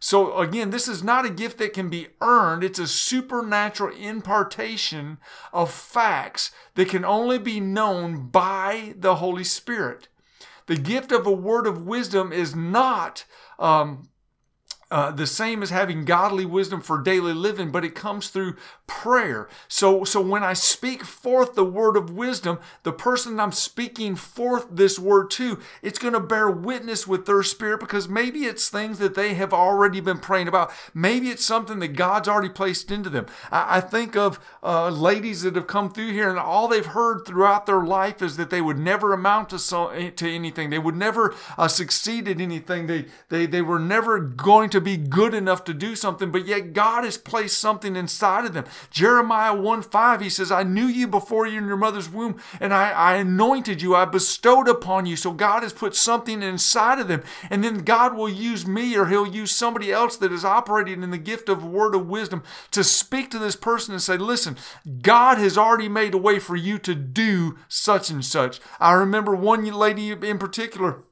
So, 0.05 0.37
again, 0.37 0.69
this 0.69 0.87
is 0.87 1.03
not 1.03 1.25
a 1.25 1.31
gift 1.31 1.57
that 1.57 1.73
can 1.73 1.89
be 1.89 2.09
earned. 2.21 2.63
It's 2.63 2.79
a 2.79 2.87
supernatural 2.87 3.97
impartation 3.97 5.17
of 5.51 5.73
facts 5.73 6.51
that 6.75 6.91
can 6.91 7.07
only 7.07 7.39
be 7.39 7.59
known 7.59 8.29
by 8.29 8.93
the 8.99 9.15
Holy 9.15 9.45
Spirit. 9.45 10.09
The 10.67 10.77
gift 10.77 11.11
of 11.11 11.27
a 11.27 11.33
word 11.33 11.67
of 11.67 11.87
wisdom 11.87 12.35
is 12.35 12.55
not 12.55 13.25
um, 13.59 14.11
uh, 14.95 15.11
the 15.11 15.27
same 15.27 15.61
as 15.61 15.71
having 15.71 16.05
godly 16.05 16.45
wisdom 16.45 16.81
for 16.81 17.03
daily 17.03 17.33
living, 17.33 17.73
but 17.73 17.85
it 17.85 17.97
comes 17.97 18.29
through 18.29 18.55
prayer. 18.87 19.49
So, 19.67 20.05
so 20.05 20.21
when 20.21 20.45
I 20.45 20.53
speak 20.53 21.03
forth 21.03 21.57
the 21.57 21.65
word 21.65 21.97
of 21.97 22.13
wisdom, 22.13 22.61
the 22.85 22.93
person 22.93 23.41
I'm 23.41 23.51
speaking 23.51 24.15
forth 24.15 24.69
this 24.71 24.97
word 24.97 25.33
to, 25.33 25.59
it's 25.83 25.99
going 25.99 26.15
to 26.15 26.21
bear 26.21 26.49
witness 26.49 27.09
with 27.09 27.27
their 27.27 27.43
spirit 27.43 27.81
because 27.81 28.09
maybe 28.09 28.45
it's 28.45 28.69
things 28.69 29.01
that 29.01 29.17
they 29.17 29.35
have 29.35 29.53
already 29.53 29.99
been 30.01 30.21
praying 30.21 30.47
about. 30.47 30.71
Maybe 30.95 31.29
it's 31.29 31.45
something 31.45 31.81
that 31.81 31.97
God's 31.97 32.29
already 32.29 32.51
placed 32.51 32.93
into 32.93 33.11
them. 33.11 33.27
I, 33.51 33.79
I 33.79 33.81
think 33.81 34.15
of 34.15 34.39
uh, 34.63 34.91
ladies 34.91 35.43
that 35.43 35.57
have 35.57 35.67
come 35.67 35.91
through 35.91 36.13
here 36.13 36.31
and 36.31 36.39
all 36.39 36.69
they've 36.69 36.87
heard 36.87 37.27
throughout 37.27 37.67
their 37.67 37.83
life 37.83 38.23
is 38.23 38.37
that 38.37 38.51
they 38.51 38.61
would 38.61 38.79
never 38.79 39.13
amount 39.13 39.51
to, 39.51 39.59
so, 39.59 39.89
to 40.11 40.31
anything. 40.33 40.71
They 40.71 40.79
would 40.79 40.95
never 40.95 41.35
uh, 41.59 41.67
succeed 41.67 42.29
at 42.29 42.41
anything. 42.41 42.87
They, 42.87 43.07
they, 43.29 43.47
they 43.47 43.63
were 43.63 43.81
never 43.81 44.21
going 44.21 44.71
to 44.71 44.84
be 44.85 44.97
good 44.97 45.35
enough 45.35 45.65
to 45.65 45.75
do 45.75 45.97
something, 45.97 46.31
but 46.31 46.47
yet 46.47 46.73
God 46.73 47.05
has 47.05 47.17
placed 47.17 47.59
something 47.59 47.97
inside 47.97 48.45
of 48.45 48.53
them. 48.53 48.67
Jeremiah 48.91 49.55
1 49.55 49.83
5, 49.83 50.21
he 50.21 50.31
says, 50.31 50.53
I 50.53 50.63
knew 50.63 50.87
you 50.87 51.09
before 51.09 51.47
you 51.47 51.59
in 51.59 51.67
your 51.67 51.77
mother's 51.77 52.09
womb, 52.09 52.41
and 52.61 52.73
I, 52.73 52.91
I 52.91 53.15
anointed 53.17 53.83
you, 53.83 53.95
I 53.95 54.05
bestowed 54.05 54.69
upon 54.69 55.07
you. 55.07 55.17
So 55.17 55.33
God 55.33 55.63
has 55.63 55.73
put 55.73 55.97
something 55.97 56.43
inside 56.43 56.99
of 56.99 57.09
them. 57.09 57.23
And 57.51 57.65
then 57.65 57.79
God 57.79 58.15
will 58.15 58.29
use 58.29 58.67
me 58.67 58.97
or 58.97 59.07
he'll 59.07 59.27
use 59.27 59.51
somebody 59.51 59.91
else 59.91 60.17
that 60.19 60.33
is 60.33 60.45
operating 60.45 61.03
in 61.03 61.11
the 61.11 61.19
gift 61.19 61.49
of 61.49 61.65
word 61.65 61.95
of 61.95 62.09
wisdom 62.09 62.43
to 62.71 62.85
speak 62.85 63.31
to 63.31 63.39
this 63.39 63.57
person 63.57 63.95
and 63.95 64.03
say, 64.03 64.17
Listen, 64.17 64.57
God 65.03 65.39
has 65.39 65.57
already 65.57 65.89
made 65.89 66.15
a 66.15 66.19
way 66.19 66.39
for 66.39 66.57
you 66.57 66.79
to 66.81 66.95
do 66.95 67.59
such 67.69 68.11
and 68.11 68.25
such. 68.25 68.61
I 68.79 68.93
remember 68.93 69.35
one 69.35 69.65
lady 69.65 70.11
in 70.11 70.39
particular 70.39 71.03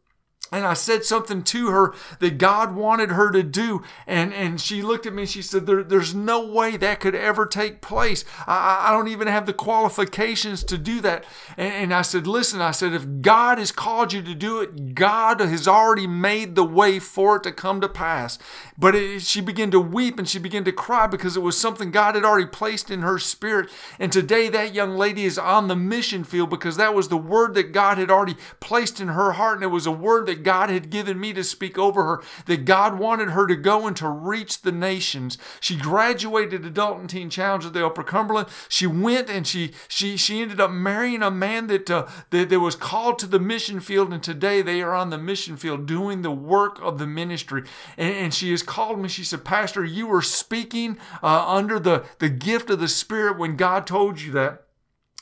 and 0.53 0.67
I 0.67 0.75
said 0.75 1.05
something 1.05 1.43
to 1.45 1.69
her 1.69 1.95
that 2.21 2.37
God 2.37 2.75
wanted 2.75 3.11
her 3.11 3.31
to 3.31 3.43
do. 3.43 3.83
And, 4.07 4.35
and 4.35 4.61
she 4.61 4.83
looked 4.83 5.07
at 5.07 5.15
me 5.15 5.23
and 5.23 5.31
she 5.31 5.41
said, 5.41 5.67
there, 5.67 5.83
There's 5.83 6.15
no 6.15 6.47
way 6.47 6.77
that 6.77 7.01
could 7.01 7.15
ever 7.15 7.47
take 7.47 7.81
place. 7.81 8.25
I, 8.47 8.89
I 8.89 8.93
don't 8.93 9.09
even 9.09 9.29
have 9.29 9.47
the 9.47 9.55
qualifications 9.55 10.63
to 10.65 10.77
do 10.77 11.01
that. 11.01 11.25
And, 11.57 11.73
and 11.73 11.95
I 11.95 12.03
said, 12.03 12.27
Listen, 12.27 12.61
I 12.61 12.71
said, 12.71 12.93
if 12.93 13.07
God 13.23 13.59
has 13.59 13.73
called 13.73 14.13
you 14.13 14.23
to 14.23 14.35
do 14.35 14.61
it, 14.61 14.95
God 14.95 15.41
has 15.41 15.67
already 15.67 16.07
made 16.07 16.55
the 16.55 16.65
way 16.65 16.99
for 16.99 17.37
it 17.37 17.43
to 17.45 17.53
come 17.53 17.81
to 17.81 17.89
pass. 17.89 18.39
But 18.77 18.95
it, 18.95 19.23
she 19.23 19.41
began 19.41 19.71
to 19.71 19.81
weep 19.81 20.19
and 20.19 20.29
she 20.29 20.39
began 20.39 20.65
to 20.65 20.73
cry 20.73 21.07
because 21.07 21.37
it 21.37 21.43
was 21.43 21.59
something 21.59 21.91
God 21.91 22.15
had 22.15 22.25
already 22.25 22.47
placed 22.47 22.91
in 22.91 23.01
her 23.01 23.19
spirit. 23.19 23.71
And 23.99 24.13
today 24.13 24.51
that 24.51 24.75
young 24.75 24.97
lady 24.97 25.25
is 25.25 25.39
on 25.39 25.69
the 25.69 25.77
mission 25.77 26.25
field 26.25 26.51
because 26.51 26.77
that 26.77 26.95
was 26.95 27.09
the 27.09 27.17
word 27.17 27.55
that 27.55 27.73
God 27.73 27.97
had 27.97 28.11
already 28.11 28.37
placed 28.61 29.01
in 29.01 29.09
her 29.09 29.33
heart. 29.33 29.57
And 29.57 29.65
it 29.65 29.69
was 29.69 29.87
a 29.87 29.93
word 29.93 30.27
that 30.27 30.42
God 30.43 30.71
had 30.71 30.91
given 30.91 31.19
me 31.19 31.33
to 31.33 31.45
speak 31.45 31.79
over 31.79 32.05
her, 32.05 32.23
that 32.47 32.65
God 32.65 32.99
wanted 32.99 33.31
her 33.31 33.47
to 33.47 33.57
go 33.57 33.87
and 33.87 33.97
to 33.97 34.09
reach 34.09 34.63
the 34.63 34.73
nations. 34.73 35.39
She 35.61 35.77
graduated 35.77 36.65
Adult 36.65 36.99
and 36.99 37.11
Teen 37.11 37.31
Challenge 37.31 37.67
at 37.67 37.73
the 37.73 37.87
Upper 37.87 38.03
Cumberland. 38.03 38.49
She 38.69 38.87
went 38.87 39.29
and 39.29 39.47
she 39.47 39.73
she 39.89 40.17
she 40.17 40.43
ended 40.43 40.61
up 40.61 40.71
marrying 40.71 41.23
a 41.23 41.31
man 41.31 41.67
that, 41.69 41.91
uh, 41.91 42.07
that, 42.31 42.49
that 42.49 42.61
was 42.61 42.75
called 42.75 43.19
to 43.19 43.27
the 43.27 43.41
mission 43.41 43.81
field, 43.81 44.13
and 44.13 44.23
today 44.23 44.63
they 44.63 44.83
are 44.83 44.95
on 44.95 45.11
the 45.11 45.19
mission 45.19 45.57
field 45.57 45.87
doing 45.87 46.23
the 46.23 46.31
work 46.31 46.79
of 46.81 46.99
the 46.99 47.07
ministry. 47.07 47.65
And, 47.97 48.15
and 48.15 48.35
she 48.35 48.51
has 48.51 48.63
called 48.63 48.99
me. 48.99 49.09
She 49.09 49.25
said, 49.25 49.45
Pastor, 49.45 49.85
you 49.85 50.07
were 50.07 50.23
speaking 50.23 50.99
uh, 51.23 51.45
under 51.49 51.79
the, 51.79 52.05
the 52.19 52.29
gift 52.29 52.71
of 52.71 52.81
the 52.81 52.89
Spirit 52.89 53.39
when 53.39 53.57
God 53.57 53.87
told 53.87 54.21
you 54.21 54.33
that. 54.33 54.65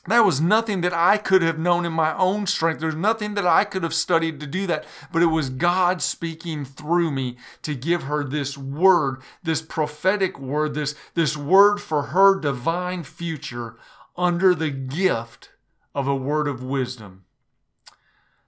That 0.07 0.25
was 0.25 0.41
nothing 0.41 0.81
that 0.81 0.95
I 0.95 1.19
could 1.19 1.43
have 1.43 1.59
known 1.59 1.85
in 1.85 1.93
my 1.93 2.17
own 2.17 2.47
strength. 2.47 2.81
There's 2.81 2.95
nothing 2.95 3.35
that 3.35 3.47
I 3.47 3.65
could 3.65 3.83
have 3.83 3.93
studied 3.93 4.41
to 4.41 4.47
do 4.47 4.67
that, 4.67 4.87
but 5.13 5.23
it 5.23 5.27
was 5.27 5.51
God 5.51 6.01
speaking 6.01 6.65
through 6.65 7.11
me 7.11 7.37
to 7.63 7.75
give 7.75 8.05
her 8.05 8.25
this 8.25 8.57
word, 8.57 9.21
this 9.43 9.61
prophetic 9.61 10.39
word, 10.39 10.73
this, 10.73 10.95
this 11.15 11.37
word 11.37 11.83
for 11.83 12.05
her 12.05 12.39
divine 12.41 13.03
future 13.03 13.77
under 14.17 14.55
the 14.55 14.71
gift 14.71 15.51
of 15.95 16.09
a 16.09 16.17
word 16.17 16.49
of 16.49 16.63
wisdom. 16.63 17.25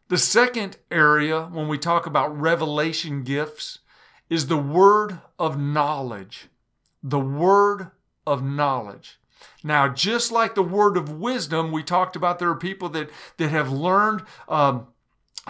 The 0.09 0.19
second 0.19 0.79
area 0.91 1.45
when 1.45 1.69
we 1.69 1.79
talk 1.79 2.07
about 2.07 2.39
revelation 2.39 3.25
gifts 3.25 3.81
is 4.31 4.47
the 4.47 4.59
word 4.59 5.21
of 5.39 5.59
knowledge. 5.59 6.49
The 7.03 7.21
word 7.21 7.91
of 8.27 8.43
knowledge. 8.43 9.19
Now, 9.65 9.89
just 9.89 10.33
like 10.33 10.55
the 10.55 10.63
word 10.63 10.97
of 10.97 11.21
wisdom, 11.21 11.73
we 11.73 11.83
talked 11.83 12.17
about 12.17 12.39
there 12.39 12.51
are 12.51 12.57
people 12.57 12.89
that, 12.91 13.11
that 13.37 13.51
have 13.51 13.71
learned 13.71 14.23
um, 14.49 14.89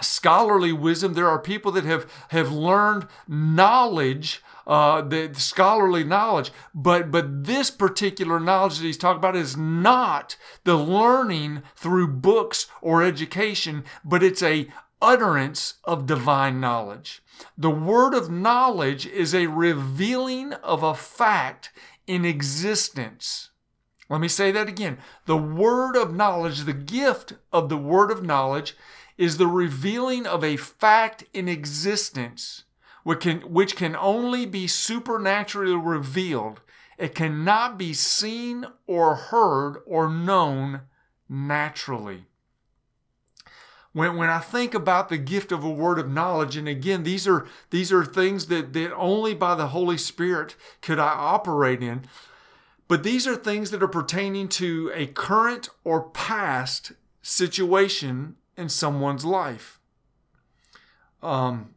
scholarly 0.01 0.71
wisdom. 0.71 1.13
There 1.13 1.29
are 1.29 1.39
people 1.39 1.71
that 1.73 1.85
have, 1.85 2.11
have 2.29 2.51
learned 2.51 3.07
knowledge, 3.27 4.41
uh, 4.65 5.01
the 5.01 5.31
scholarly 5.33 6.03
knowledge. 6.03 6.51
But, 6.73 7.11
but 7.11 7.45
this 7.45 7.69
particular 7.69 8.39
knowledge 8.39 8.77
that 8.77 8.85
he's 8.85 8.97
talking 8.97 9.17
about 9.17 9.35
is 9.35 9.57
not 9.57 10.35
the 10.63 10.77
learning 10.77 11.63
through 11.75 12.07
books 12.07 12.67
or 12.81 13.03
education, 13.03 13.83
but 14.03 14.23
it's 14.23 14.43
a 14.43 14.67
utterance 15.01 15.75
of 15.83 16.05
divine 16.05 16.59
knowledge. 16.59 17.21
The 17.57 17.69
word 17.69 18.13
of 18.13 18.31
knowledge 18.31 19.05
is 19.05 19.35
a 19.35 19.47
revealing 19.47 20.53
of 20.53 20.81
a 20.81 20.95
fact 20.95 21.71
in 22.07 22.25
existence. 22.25 23.49
Let 24.13 24.21
me 24.21 24.27
say 24.27 24.51
that 24.51 24.69
again. 24.69 24.99
The 25.25 25.35
word 25.35 25.95
of 25.95 26.13
knowledge, 26.13 26.65
the 26.65 26.73
gift 26.73 27.33
of 27.51 27.69
the 27.69 27.79
word 27.79 28.11
of 28.11 28.23
knowledge, 28.23 28.77
is 29.17 29.37
the 29.37 29.47
revealing 29.47 30.27
of 30.27 30.43
a 30.43 30.55
fact 30.55 31.23
in 31.33 31.47
existence, 31.47 32.65
which 33.03 33.21
can, 33.21 33.39
which 33.41 33.75
can 33.75 33.95
only 33.95 34.45
be 34.45 34.67
supernaturally 34.67 35.75
revealed. 35.75 36.61
It 36.99 37.15
cannot 37.15 37.79
be 37.79 37.91
seen 37.95 38.67
or 38.85 39.15
heard 39.15 39.77
or 39.87 40.07
known 40.07 40.81
naturally. 41.27 42.27
When, 43.93 44.15
when 44.15 44.29
I 44.29 44.37
think 44.37 44.75
about 44.75 45.09
the 45.09 45.17
gift 45.17 45.51
of 45.51 45.63
a 45.63 45.71
word 45.71 45.97
of 45.97 46.11
knowledge, 46.11 46.55
and 46.55 46.67
again, 46.67 47.01
these 47.01 47.27
are 47.27 47.47
these 47.71 47.91
are 47.91 48.05
things 48.05 48.45
that, 48.45 48.73
that 48.73 48.93
only 48.93 49.33
by 49.33 49.55
the 49.55 49.69
Holy 49.69 49.97
Spirit 49.97 50.55
could 50.83 50.99
I 50.99 51.09
operate 51.09 51.81
in. 51.81 52.05
But 52.93 53.01
these 53.01 53.25
are 53.25 53.35
things 53.35 53.71
that 53.71 53.81
are 53.81 53.87
pertaining 53.87 54.49
to 54.49 54.91
a 54.93 55.07
current 55.07 55.67
or 55.83 56.09
past 56.09 56.91
situation 57.23 58.35
in 58.55 58.69
someone's 58.69 59.25
life. 59.25 59.79
Um, 61.23 61.73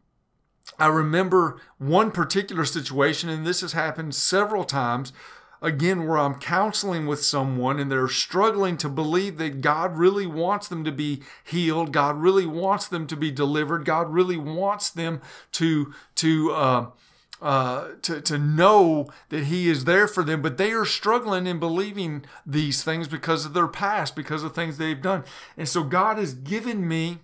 I 0.78 0.88
remember 0.88 1.58
one 1.78 2.10
particular 2.10 2.66
situation, 2.66 3.30
and 3.30 3.46
this 3.46 3.62
has 3.62 3.72
happened 3.72 4.14
several 4.14 4.64
times. 4.64 5.14
Again, 5.62 6.06
where 6.06 6.18
I'm 6.18 6.34
counseling 6.34 7.06
with 7.06 7.24
someone 7.24 7.80
and 7.80 7.90
they're 7.90 8.08
struggling 8.08 8.76
to 8.76 8.90
believe 8.90 9.38
that 9.38 9.62
God 9.62 9.96
really 9.96 10.26
wants 10.26 10.68
them 10.68 10.84
to 10.84 10.92
be 10.92 11.22
healed, 11.42 11.94
God 11.94 12.18
really 12.18 12.44
wants 12.44 12.88
them 12.88 13.06
to 13.06 13.16
be 13.16 13.30
delivered, 13.30 13.86
God 13.86 14.12
really 14.12 14.36
wants 14.36 14.90
them 14.90 15.22
to 15.52 15.94
to 16.16 16.52
uh, 16.52 16.86
uh, 17.42 17.88
to, 18.02 18.20
to 18.22 18.38
know 18.38 19.08
that 19.28 19.44
He 19.44 19.68
is 19.68 19.84
there 19.84 20.08
for 20.08 20.24
them, 20.24 20.42
but 20.42 20.56
they 20.56 20.72
are 20.72 20.84
struggling 20.84 21.46
in 21.46 21.58
believing 21.58 22.24
these 22.44 22.82
things 22.82 23.08
because 23.08 23.44
of 23.44 23.54
their 23.54 23.68
past, 23.68 24.16
because 24.16 24.42
of 24.42 24.54
things 24.54 24.78
they've 24.78 25.02
done. 25.02 25.24
And 25.56 25.68
so 25.68 25.82
God 25.82 26.18
has 26.18 26.34
given 26.34 26.86
me 26.88 27.18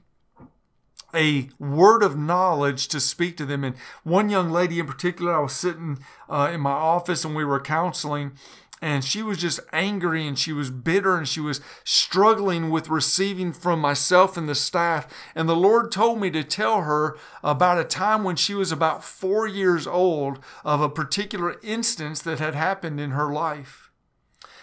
a 1.14 1.48
word 1.58 2.02
of 2.02 2.16
knowledge 2.16 2.88
to 2.88 3.00
speak 3.00 3.36
to 3.36 3.46
them. 3.46 3.64
And 3.64 3.76
one 4.02 4.30
young 4.30 4.50
lady 4.50 4.78
in 4.78 4.86
particular, 4.86 5.34
I 5.34 5.40
was 5.40 5.52
sitting 5.52 5.98
uh, 6.28 6.50
in 6.52 6.60
my 6.60 6.70
office 6.70 7.24
and 7.24 7.36
we 7.36 7.44
were 7.44 7.60
counseling, 7.60 8.32
and 8.82 9.04
she 9.04 9.22
was 9.22 9.38
just 9.38 9.60
angry 9.72 10.26
and 10.26 10.36
she 10.36 10.52
was 10.52 10.68
bitter 10.68 11.16
and 11.16 11.28
she 11.28 11.38
was 11.38 11.60
struggling 11.84 12.68
with 12.68 12.88
receiving 12.88 13.52
from 13.52 13.80
myself 13.80 14.36
and 14.36 14.48
the 14.48 14.56
staff. 14.56 15.06
And 15.36 15.48
the 15.48 15.54
Lord 15.54 15.92
told 15.92 16.20
me 16.20 16.32
to 16.32 16.42
tell 16.42 16.82
her 16.82 17.16
about 17.44 17.78
a 17.78 17.84
time 17.84 18.24
when 18.24 18.34
she 18.34 18.54
was 18.54 18.72
about 18.72 19.04
four 19.04 19.46
years 19.46 19.86
old 19.86 20.40
of 20.64 20.80
a 20.80 20.88
particular 20.88 21.60
instance 21.62 22.20
that 22.22 22.40
had 22.40 22.56
happened 22.56 22.98
in 22.98 23.12
her 23.12 23.32
life. 23.32 23.92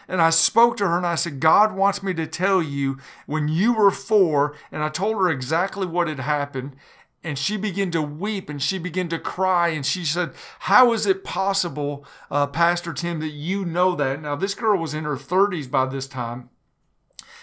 And 0.09 0.21
I 0.21 0.31
spoke 0.31 0.75
to 0.77 0.88
her 0.88 0.97
and 0.97 1.05
I 1.05 1.15
said, 1.15 1.39
God 1.39 1.73
wants 1.73 2.03
me 2.03 2.13
to 2.15 2.27
tell 2.27 2.61
you 2.61 2.97
when 3.25 3.47
you 3.47 3.73
were 3.73 3.91
four, 3.91 4.55
and 4.71 4.84
I 4.84 4.89
told 4.89 5.15
her 5.15 5.29
exactly 5.29 5.86
what 5.86 6.08
had 6.08 6.19
happened 6.19 6.75
and 7.23 7.38
she 7.38 7.58
began 7.58 7.91
to 7.91 8.01
weep 8.01 8.49
and 8.49 8.62
she 8.62 8.77
began 8.77 9.10
to 9.10 9.19
cry 9.19 9.69
and 9.69 9.86
she 9.86 10.05
said 10.05 10.32
how 10.60 10.93
is 10.93 11.05
it 11.05 11.23
possible 11.23 12.05
uh, 12.32 12.47
pastor 12.47 12.93
tim 12.93 13.19
that 13.19 13.29
you 13.29 13.65
know 13.65 13.95
that? 13.95 14.21
Now 14.21 14.36
this 14.36 14.55
girl 14.55 14.79
was 14.79 14.93
in 14.93 15.03
her 15.03 15.15
30s 15.15 15.69
by 15.69 15.86
this 15.86 16.08
time 16.08 16.49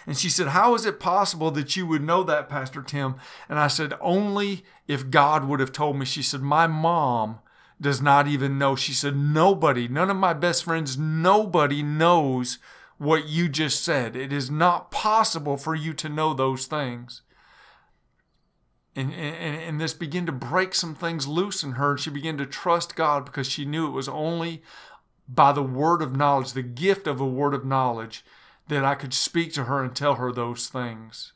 and 0.06 0.16
she 0.16 0.28
said 0.28 0.48
how 0.48 0.74
is 0.74 0.86
it 0.86 1.00
possible 1.00 1.50
that 1.52 1.76
you 1.76 1.86
would 1.86 2.02
know 2.02 2.22
that 2.22 2.48
pastor 2.48 2.82
tim? 2.82 3.16
And 3.48 3.58
i 3.58 3.68
said 3.68 3.94
only 4.00 4.64
if 4.88 5.10
god 5.10 5.46
would 5.46 5.60
have 5.60 5.72
told 5.72 5.98
me. 5.98 6.06
She 6.06 6.22
said 6.22 6.42
my 6.42 6.66
mom 6.66 7.40
does 7.78 8.00
not 8.00 8.26
even 8.26 8.56
know. 8.56 8.76
She 8.76 8.92
said 8.92 9.16
nobody 9.16 9.88
none 9.88 10.10
of 10.10 10.16
my 10.16 10.32
best 10.32 10.64
friends 10.64 10.96
nobody 10.96 11.82
knows 11.82 12.58
what 12.98 13.28
you 13.28 13.50
just 13.50 13.84
said. 13.84 14.16
It 14.16 14.32
is 14.32 14.50
not 14.50 14.90
possible 14.90 15.58
for 15.58 15.74
you 15.74 15.92
to 15.94 16.08
know 16.08 16.32
those 16.32 16.64
things 16.64 17.20
and, 18.96 19.12
and, 19.12 19.62
and 19.62 19.80
this 19.80 19.92
began 19.92 20.24
to 20.24 20.32
break 20.32 20.74
some 20.74 20.94
things 20.94 21.28
loose 21.28 21.62
in 21.62 21.72
her. 21.72 21.92
And 21.92 22.00
she 22.00 22.08
began 22.08 22.38
to 22.38 22.46
trust 22.46 22.96
God 22.96 23.26
because 23.26 23.46
she 23.46 23.66
knew 23.66 23.86
it 23.86 23.90
was 23.90 24.08
only 24.08 24.62
by 25.28 25.52
the 25.52 25.62
word 25.62 26.00
of 26.00 26.16
knowledge, 26.16 26.54
the 26.54 26.62
gift 26.62 27.06
of 27.06 27.20
a 27.20 27.26
word 27.26 27.52
of 27.52 27.64
knowledge, 27.64 28.24
that 28.68 28.84
I 28.84 28.94
could 28.94 29.12
speak 29.12 29.52
to 29.52 29.64
her 29.64 29.84
and 29.84 29.94
tell 29.94 30.14
her 30.14 30.32
those 30.32 30.68
things. 30.68 31.32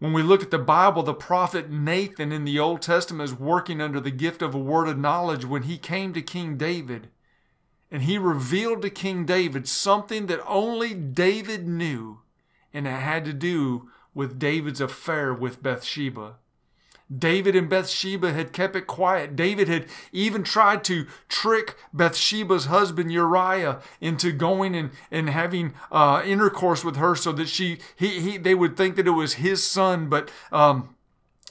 When 0.00 0.12
we 0.12 0.22
look 0.22 0.42
at 0.42 0.50
the 0.50 0.58
Bible, 0.58 1.02
the 1.02 1.14
prophet 1.14 1.70
Nathan 1.70 2.32
in 2.32 2.44
the 2.44 2.58
Old 2.58 2.82
Testament 2.82 3.30
is 3.30 3.38
working 3.38 3.80
under 3.80 4.00
the 4.00 4.10
gift 4.10 4.42
of 4.42 4.54
a 4.54 4.58
word 4.58 4.88
of 4.88 4.98
knowledge 4.98 5.44
when 5.44 5.64
he 5.64 5.78
came 5.78 6.12
to 6.12 6.22
King 6.22 6.56
David. 6.56 7.08
And 7.90 8.02
he 8.02 8.18
revealed 8.18 8.82
to 8.82 8.90
King 8.90 9.24
David 9.24 9.66
something 9.66 10.26
that 10.26 10.44
only 10.46 10.92
David 10.92 11.66
knew, 11.66 12.20
and 12.72 12.86
it 12.86 12.90
had 12.90 13.24
to 13.24 13.32
do 13.32 13.90
with 14.14 14.38
David's 14.38 14.80
affair 14.80 15.32
with 15.32 15.62
Bathsheba. 15.62 16.36
David 17.16 17.56
and 17.56 17.70
Bathsheba 17.70 18.32
had 18.32 18.52
kept 18.52 18.76
it 18.76 18.86
quiet. 18.86 19.34
David 19.34 19.66
had 19.66 19.86
even 20.12 20.42
tried 20.42 20.84
to 20.84 21.06
trick 21.28 21.76
Bathsheba's 21.92 22.66
husband 22.66 23.10
Uriah 23.10 23.80
into 24.00 24.30
going 24.32 24.74
and, 24.76 24.90
and 25.10 25.30
having 25.30 25.74
uh, 25.90 26.22
intercourse 26.24 26.84
with 26.84 26.96
her 26.96 27.14
so 27.14 27.32
that 27.32 27.48
she 27.48 27.78
he, 27.96 28.20
he 28.20 28.36
they 28.36 28.54
would 28.54 28.76
think 28.76 28.96
that 28.96 29.06
it 29.06 29.12
was 29.12 29.34
his 29.34 29.64
son, 29.64 30.08
but 30.08 30.30
um, 30.52 30.94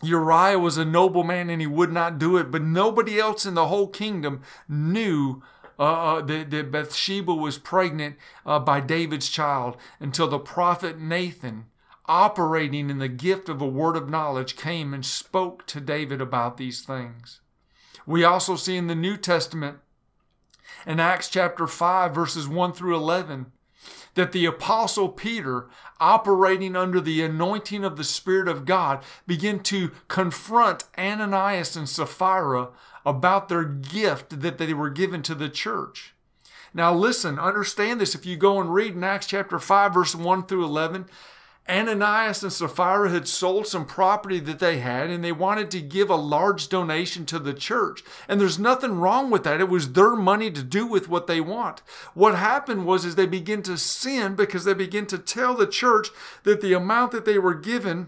Uriah 0.03 0.59
was 0.59 0.77
a 0.77 0.85
noble 0.85 1.23
man 1.23 1.49
and 1.49 1.59
he 1.59 1.67
would 1.67 1.91
not 1.91 2.19
do 2.19 2.37
it. 2.37 2.51
But 2.51 2.61
nobody 2.61 3.19
else 3.19 3.45
in 3.45 3.55
the 3.55 3.67
whole 3.67 3.87
kingdom 3.87 4.43
knew 4.69 5.41
uh, 5.79 5.83
uh, 6.17 6.21
that, 6.21 6.49
that, 6.49 6.71
Bathsheba 6.71 7.33
was 7.33 7.59
pregnant 7.59 8.15
uh, 8.45 8.57
by 8.59 8.79
David's 8.79 9.29
child 9.29 9.77
until 9.99 10.27
the 10.27 10.39
prophet 10.39 10.99
Nathan 10.99 11.65
operating 12.07 12.89
in 12.89 12.99
the 12.99 13.07
gift 13.07 13.49
of 13.49 13.61
a 13.61 13.67
word 13.67 13.97
of 13.97 14.09
knowledge, 14.09 14.55
came 14.55 14.93
and 14.93 15.05
spoke 15.05 15.65
to 15.67 15.81
David 15.81 16.21
about 16.21 16.57
these 16.57 16.81
things. 16.81 17.41
We 18.05 18.23
also 18.23 18.55
see 18.55 18.77
in 18.77 18.87
the 18.87 18.95
New 18.95 19.17
Testament, 19.17 19.79
in 20.85 20.99
Acts 20.99 21.29
chapter 21.29 21.67
5, 21.67 22.15
verses 22.15 22.47
1 22.47 22.73
through 22.73 22.95
11, 22.95 23.47
that 24.15 24.31
the 24.31 24.45
apostle 24.45 25.09
Peter, 25.09 25.67
operating 25.99 26.75
under 26.75 27.01
the 27.01 27.21
anointing 27.21 27.83
of 27.83 27.97
the 27.97 28.03
Spirit 28.03 28.47
of 28.47 28.65
God, 28.65 29.03
began 29.25 29.59
to 29.63 29.91
confront 30.07 30.85
Ananias 30.97 31.75
and 31.75 31.87
Sapphira 31.87 32.69
about 33.05 33.47
their 33.49 33.63
gift 33.63 34.41
that 34.41 34.57
they 34.57 34.73
were 34.73 34.89
given 34.89 35.21
to 35.23 35.35
the 35.35 35.49
church. 35.49 36.13
Now, 36.73 36.93
listen, 36.93 37.39
understand 37.39 37.99
this. 38.01 38.15
If 38.15 38.25
you 38.25 38.35
go 38.35 38.59
and 38.59 38.73
read 38.73 38.93
in 38.93 39.03
Acts 39.03 39.27
chapter 39.27 39.59
5, 39.59 39.93
verse 39.93 40.15
1 40.15 40.45
through 40.45 40.65
11, 40.65 41.05
Ananias 41.69 42.43
and 42.43 42.53
Sapphira 42.53 43.09
had 43.09 43.27
sold 43.27 43.67
some 43.67 43.85
property 43.85 44.39
that 44.39 44.59
they 44.59 44.79
had 44.79 45.09
and 45.09 45.23
they 45.23 45.33
wanted 45.33 45.69
to 45.71 45.81
give 45.81 46.09
a 46.09 46.15
large 46.15 46.69
donation 46.69 47.25
to 47.25 47.39
the 47.39 47.53
church. 47.53 48.03
And 48.27 48.39
there's 48.39 48.57
nothing 48.57 48.99
wrong 48.99 49.29
with 49.29 49.43
that. 49.43 49.59
It 49.59 49.67
was 49.67 49.91
their 49.91 50.15
money 50.15 50.49
to 50.51 50.63
do 50.63 50.85
with 50.85 51.09
what 51.09 51.27
they 51.27 51.41
want. 51.41 51.81
What 52.13 52.35
happened 52.35 52.85
was 52.85 53.03
is 53.03 53.15
they 53.15 53.25
begin 53.25 53.61
to 53.63 53.77
sin 53.77 54.35
because 54.35 54.63
they 54.63 54.73
begin 54.73 55.07
to 55.07 55.17
tell 55.17 55.55
the 55.55 55.67
church 55.67 56.07
that 56.43 56.61
the 56.61 56.73
amount 56.73 57.11
that 57.11 57.25
they 57.25 57.37
were 57.37 57.55
given 57.55 58.07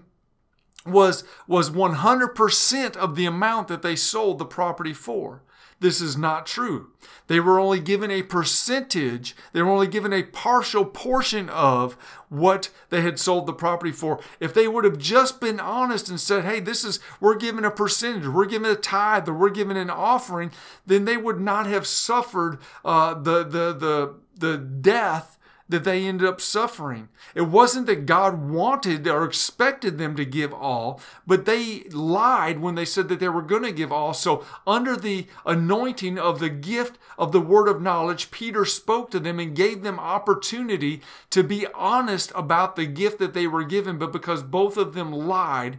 was 0.85 1.25
was 1.45 1.69
100% 1.69 2.95
of 2.95 3.15
the 3.15 3.25
amount 3.25 3.67
that 3.67 3.81
they 3.81 3.95
sold 3.95 4.39
the 4.39 4.45
property 4.45 4.93
for. 4.93 5.41
This 5.79 6.01
is 6.01 6.17
not 6.17 6.45
true. 6.45 6.91
They 7.27 7.39
were 7.39 7.59
only 7.59 7.79
given 7.79 8.11
a 8.11 8.23
percentage, 8.23 9.35
they 9.53 9.61
were 9.61 9.69
only 9.69 9.87
given 9.87 10.11
a 10.11 10.23
partial 10.23 10.83
portion 10.83 11.49
of 11.49 11.93
what 12.27 12.69
they 12.89 13.01
had 13.01 13.19
sold 13.19 13.45
the 13.45 13.53
property 13.53 13.91
for. 13.91 14.19
If 14.39 14.53
they 14.53 14.67
would 14.67 14.83
have 14.83 14.97
just 14.97 15.39
been 15.39 15.59
honest 15.59 16.09
and 16.09 16.19
said, 16.19 16.43
hey, 16.43 16.59
this 16.59 16.83
is, 16.83 16.99
we're 17.19 17.35
giving 17.35 17.65
a 17.65 17.71
percentage, 17.71 18.27
we're 18.27 18.45
giving 18.45 18.69
a 18.69 18.75
tithe, 18.75 19.29
or 19.29 19.33
we're 19.33 19.49
giving 19.49 19.77
an 19.77 19.89
offering, 19.89 20.51
then 20.85 21.05
they 21.05 21.17
would 21.17 21.39
not 21.39 21.65
have 21.65 21.87
suffered 21.87 22.59
uh, 22.83 23.13
the, 23.13 23.43
the, 23.43 23.73
the, 23.73 24.15
the 24.35 24.57
death 24.57 25.38
that 25.69 25.83
they 25.83 26.05
ended 26.05 26.27
up 26.27 26.41
suffering. 26.41 27.09
It 27.35 27.43
wasn't 27.43 27.85
that 27.85 28.07
God 28.07 28.49
wanted 28.49 29.07
or 29.07 29.23
expected 29.23 29.97
them 29.97 30.15
to 30.15 30.25
give 30.25 30.51
all, 30.51 30.99
but 31.27 31.45
they 31.45 31.83
lied 31.91 32.59
when 32.59 32.73
they 32.73 32.85
said 32.85 33.07
that 33.07 33.19
they 33.19 33.29
were 33.29 33.43
going 33.43 33.63
to 33.63 33.71
give 33.71 33.91
all. 33.91 34.15
So, 34.15 34.43
under 34.65 34.97
the 34.97 35.27
anointing 35.45 36.17
of 36.17 36.39
the 36.39 36.49
gift 36.49 36.97
of 37.19 37.31
the 37.31 37.39
word 37.39 37.67
of 37.67 37.83
knowledge, 37.83 38.31
Peter 38.31 38.65
spoke 38.65 39.11
to 39.11 39.19
them 39.19 39.39
and 39.39 39.55
gave 39.55 39.83
them 39.83 39.99
opportunity 39.99 41.01
to 41.29 41.43
be 41.43 41.67
honest 41.75 42.31
about 42.33 42.75
the 42.75 42.87
gift 42.87 43.19
that 43.19 43.35
they 43.35 43.45
were 43.45 43.63
given. 43.63 43.99
But 43.99 44.11
because 44.11 44.41
both 44.41 44.75
of 44.75 44.95
them 44.95 45.11
lied, 45.11 45.77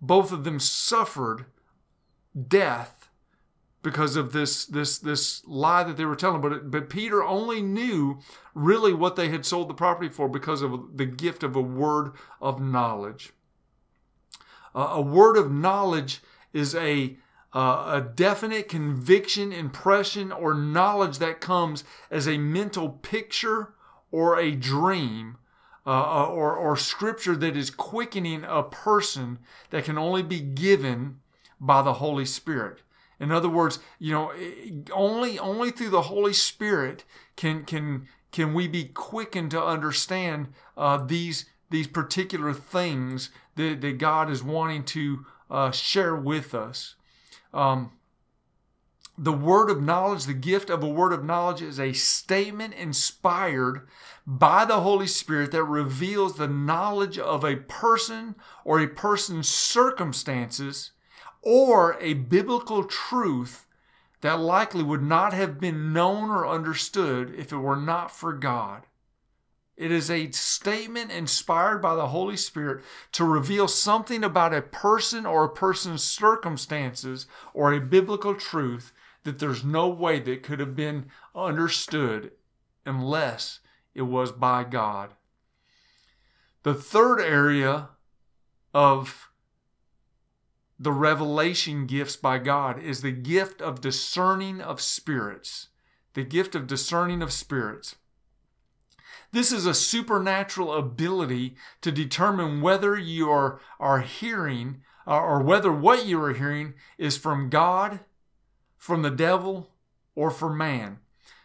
both 0.00 0.30
of 0.30 0.44
them 0.44 0.60
suffered 0.60 1.46
death 2.48 2.99
because 3.82 4.16
of 4.16 4.32
this 4.32 4.66
this 4.66 4.98
this 4.98 5.42
lie 5.46 5.82
that 5.82 5.96
they 5.96 6.04
were 6.04 6.16
telling 6.16 6.40
but 6.40 6.70
but 6.70 6.90
Peter 6.90 7.22
only 7.22 7.62
knew 7.62 8.18
really 8.54 8.92
what 8.92 9.16
they 9.16 9.28
had 9.28 9.46
sold 9.46 9.68
the 9.68 9.74
property 9.74 10.08
for 10.08 10.28
because 10.28 10.62
of 10.62 10.96
the 10.96 11.06
gift 11.06 11.42
of 11.42 11.56
a 11.56 11.60
word 11.60 12.12
of 12.40 12.60
knowledge 12.60 13.32
uh, 14.74 14.90
a 14.92 15.00
word 15.00 15.36
of 15.36 15.50
knowledge 15.50 16.20
is 16.52 16.74
a 16.74 17.16
uh, 17.52 17.84
a 17.94 18.00
definite 18.14 18.68
conviction 18.68 19.52
impression 19.52 20.30
or 20.30 20.54
knowledge 20.54 21.18
that 21.18 21.40
comes 21.40 21.82
as 22.10 22.28
a 22.28 22.38
mental 22.38 22.88
picture 22.88 23.74
or 24.12 24.38
a 24.38 24.52
dream 24.52 25.36
uh, 25.86 25.90
uh 25.90 26.26
or, 26.26 26.54
or 26.54 26.76
scripture 26.76 27.34
that 27.34 27.56
is 27.56 27.70
quickening 27.70 28.44
a 28.44 28.62
person 28.62 29.38
that 29.70 29.84
can 29.84 29.98
only 29.98 30.22
be 30.22 30.40
given 30.40 31.18
by 31.60 31.82
the 31.82 31.94
Holy 31.94 32.24
Spirit. 32.24 32.82
In 33.20 33.30
other 33.30 33.50
words, 33.50 33.78
you 33.98 34.12
know, 34.12 34.32
only 34.92 35.38
only 35.38 35.70
through 35.70 35.90
the 35.90 36.02
Holy 36.02 36.32
Spirit 36.32 37.04
can 37.36 37.64
can 37.64 38.08
can 38.32 38.54
we 38.54 38.66
be 38.66 38.84
quickened 38.84 39.50
to 39.50 39.62
understand 39.62 40.48
uh, 40.76 40.96
these 41.04 41.44
these 41.68 41.86
particular 41.86 42.52
things 42.54 43.30
that, 43.56 43.82
that 43.82 43.98
God 43.98 44.30
is 44.30 44.42
wanting 44.42 44.84
to 44.84 45.26
uh, 45.50 45.70
share 45.70 46.16
with 46.16 46.54
us. 46.54 46.96
Um, 47.52 47.92
the 49.18 49.32
word 49.32 49.68
of 49.68 49.82
knowledge, 49.82 50.24
the 50.24 50.32
gift 50.32 50.70
of 50.70 50.82
a 50.82 50.88
word 50.88 51.12
of 51.12 51.24
knowledge, 51.24 51.60
is 51.60 51.78
a 51.78 51.92
statement 51.92 52.72
inspired 52.72 53.86
by 54.26 54.64
the 54.64 54.80
Holy 54.80 55.06
Spirit 55.06 55.52
that 55.52 55.64
reveals 55.64 56.36
the 56.36 56.48
knowledge 56.48 57.18
of 57.18 57.44
a 57.44 57.56
person 57.56 58.34
or 58.64 58.80
a 58.80 58.88
person's 58.88 59.46
circumstances 59.46 60.92
or 61.42 61.96
a 62.00 62.14
biblical 62.14 62.84
truth 62.84 63.66
that 64.20 64.38
likely 64.38 64.82
would 64.82 65.02
not 65.02 65.32
have 65.32 65.58
been 65.58 65.92
known 65.92 66.30
or 66.30 66.46
understood 66.46 67.34
if 67.36 67.52
it 67.52 67.56
were 67.56 67.76
not 67.76 68.10
for 68.10 68.32
God. 68.32 68.86
It 69.76 69.90
is 69.90 70.10
a 70.10 70.30
statement 70.32 71.10
inspired 71.10 71.78
by 71.78 71.94
the 71.94 72.08
Holy 72.08 72.36
Spirit 72.36 72.84
to 73.12 73.24
reveal 73.24 73.66
something 73.66 74.22
about 74.22 74.52
a 74.52 74.60
person 74.60 75.24
or 75.24 75.44
a 75.44 75.48
person's 75.48 76.04
circumstances 76.04 77.26
or 77.54 77.72
a 77.72 77.80
biblical 77.80 78.34
truth 78.34 78.92
that 79.24 79.38
there's 79.38 79.64
no 79.64 79.88
way 79.88 80.20
that 80.20 80.42
could 80.42 80.60
have 80.60 80.76
been 80.76 81.06
understood 81.34 82.32
unless 82.84 83.60
it 83.94 84.02
was 84.02 84.32
by 84.32 84.64
God. 84.64 85.14
The 86.62 86.74
third 86.74 87.18
area 87.20 87.88
of 88.74 89.29
the 90.82 90.92
revelation 90.92 91.86
gifts 91.86 92.16
by 92.16 92.38
God 92.38 92.82
is 92.82 93.02
the 93.02 93.12
gift 93.12 93.60
of 93.60 93.82
discerning 93.82 94.62
of 94.62 94.80
spirits. 94.80 95.68
The 96.14 96.24
gift 96.24 96.54
of 96.54 96.66
discerning 96.66 97.20
of 97.20 97.32
spirits. 97.32 97.96
This 99.30 99.52
is 99.52 99.66
a 99.66 99.74
supernatural 99.74 100.72
ability 100.72 101.54
to 101.82 101.92
determine 101.92 102.62
whether 102.62 102.98
you 102.98 103.30
are, 103.30 103.60
are 103.78 104.00
hearing 104.00 104.80
uh, 105.06 105.20
or 105.20 105.42
whether 105.42 105.70
what 105.70 106.06
you 106.06 106.20
are 106.22 106.32
hearing 106.32 106.72
is 106.96 107.18
from 107.18 107.50
God, 107.50 108.00
from 108.78 109.02
the 109.02 109.10
devil, 109.10 109.68
or 110.14 110.30
from 110.30 110.56
man. 110.56 110.98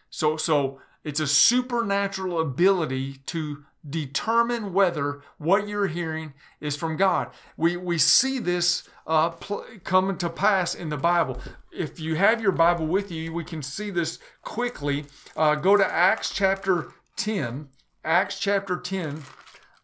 So, 0.08 0.38
so 0.38 0.80
it's 1.04 1.20
a 1.20 1.26
supernatural 1.26 2.40
ability 2.40 3.18
to 3.26 3.64
determine 3.88 4.72
whether 4.72 5.22
what 5.38 5.68
you're 5.68 5.86
hearing 5.86 6.34
is 6.60 6.76
from 6.76 6.96
God. 6.96 7.30
We, 7.56 7.76
we 7.76 7.98
see 7.98 8.38
this 8.38 8.88
uh, 9.06 9.30
pl- 9.30 9.64
coming 9.84 10.18
to 10.18 10.28
pass 10.28 10.74
in 10.74 10.88
the 10.88 10.96
Bible. 10.96 11.40
If 11.70 12.00
you 12.00 12.16
have 12.16 12.40
your 12.40 12.52
Bible 12.52 12.86
with 12.86 13.10
you, 13.10 13.32
we 13.32 13.44
can 13.44 13.62
see 13.62 13.90
this 13.90 14.18
quickly. 14.42 15.04
Uh, 15.36 15.54
go 15.54 15.76
to 15.76 15.86
Acts 15.86 16.30
chapter 16.30 16.92
10. 17.16 17.68
Acts 18.06 18.38
chapter 18.38 18.76
10, 18.76 19.24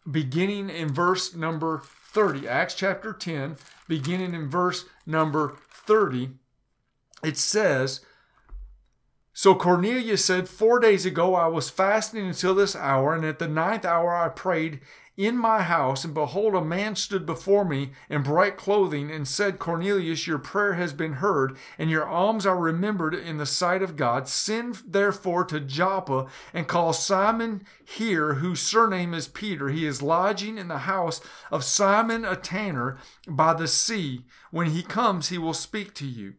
beginning 0.09 0.69
in 0.69 0.93
verse 0.93 1.35
number 1.35 1.81
30. 2.13 2.47
Acts 2.47 2.73
chapter 2.73 3.11
10, 3.11 3.57
beginning 3.89 4.33
in 4.33 4.49
verse 4.49 4.85
number 5.05 5.57
30. 5.85 6.29
It 7.21 7.37
says, 7.37 7.99
so 9.33 9.55
Cornelius 9.55 10.23
said, 10.23 10.47
Four 10.47 10.79
days 10.79 11.05
ago 11.05 11.35
I 11.35 11.47
was 11.47 11.69
fasting 11.69 12.27
until 12.27 12.55
this 12.55 12.75
hour, 12.75 13.13
and 13.13 13.25
at 13.25 13.39
the 13.39 13.47
ninth 13.47 13.85
hour 13.85 14.15
I 14.15 14.29
prayed 14.29 14.79
in 15.15 15.37
my 15.37 15.61
house, 15.61 16.03
and 16.03 16.13
behold, 16.13 16.55
a 16.55 16.61
man 16.61 16.95
stood 16.95 17.25
before 17.25 17.63
me 17.63 17.91
in 18.09 18.23
bright 18.23 18.57
clothing, 18.57 19.11
and 19.11 19.27
said, 19.27 19.59
Cornelius, 19.59 20.25
your 20.25 20.39
prayer 20.39 20.73
has 20.73 20.91
been 20.91 21.13
heard, 21.13 21.55
and 21.77 21.89
your 21.89 22.07
alms 22.07 22.47
are 22.47 22.57
remembered 22.57 23.13
in 23.13 23.37
the 23.37 23.45
sight 23.45 23.83
of 23.83 23.95
God. 23.95 24.27
Send 24.27 24.81
therefore 24.87 25.45
to 25.45 25.59
Joppa, 25.59 26.25
and 26.51 26.67
call 26.67 26.93
Simon 26.93 27.63
here, 27.85 28.35
whose 28.35 28.61
surname 28.61 29.13
is 29.13 29.27
Peter. 29.27 29.69
He 29.69 29.85
is 29.85 30.01
lodging 30.01 30.57
in 30.57 30.67
the 30.67 30.79
house 30.79 31.21
of 31.51 31.63
Simon 31.63 32.25
a 32.25 32.35
tanner 32.35 32.97
by 33.27 33.53
the 33.53 33.67
sea. 33.67 34.25
When 34.49 34.71
he 34.71 34.81
comes, 34.81 35.29
he 35.29 35.37
will 35.37 35.53
speak 35.53 35.93
to 35.95 36.07
you. 36.07 36.33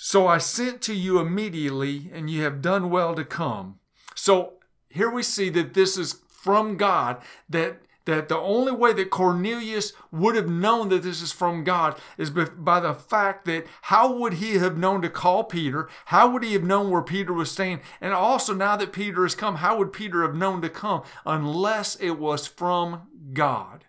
So 0.00 0.28
I 0.28 0.38
sent 0.38 0.80
to 0.82 0.94
you 0.94 1.18
immediately, 1.18 2.08
and 2.14 2.30
you 2.30 2.44
have 2.44 2.62
done 2.62 2.88
well 2.88 3.16
to 3.16 3.24
come. 3.24 3.80
So 4.14 4.54
here 4.88 5.10
we 5.10 5.24
see 5.24 5.50
that 5.50 5.74
this 5.74 5.98
is 5.98 6.20
from 6.28 6.76
God, 6.76 7.20
that 7.48 7.82
that 8.04 8.28
the 8.28 8.38
only 8.38 8.72
way 8.72 8.94
that 8.94 9.10
Cornelius 9.10 9.92
would 10.12 10.34
have 10.36 10.48
known 10.48 10.88
that 10.88 11.02
this 11.02 11.20
is 11.20 11.32
from 11.32 11.62
God 11.62 11.98
is 12.16 12.30
by 12.30 12.80
the 12.80 12.94
fact 12.94 13.44
that 13.46 13.66
how 13.82 14.10
would 14.12 14.34
he 14.34 14.54
have 14.54 14.78
known 14.78 15.02
to 15.02 15.10
call 15.10 15.44
Peter? 15.44 15.90
How 16.06 16.30
would 16.30 16.44
he 16.44 16.54
have 16.54 16.62
known 16.62 16.90
where 16.90 17.02
Peter 17.02 17.34
was 17.34 17.50
staying? 17.50 17.80
And 18.00 18.14
also, 18.14 18.54
now 18.54 18.76
that 18.76 18.92
Peter 18.92 19.24
has 19.24 19.34
come, 19.34 19.56
how 19.56 19.76
would 19.76 19.92
Peter 19.92 20.22
have 20.22 20.36
known 20.36 20.62
to 20.62 20.70
come 20.70 21.02
unless 21.26 21.96
it 21.96 22.12
was 22.12 22.46
from 22.46 23.08
God? 23.34 23.84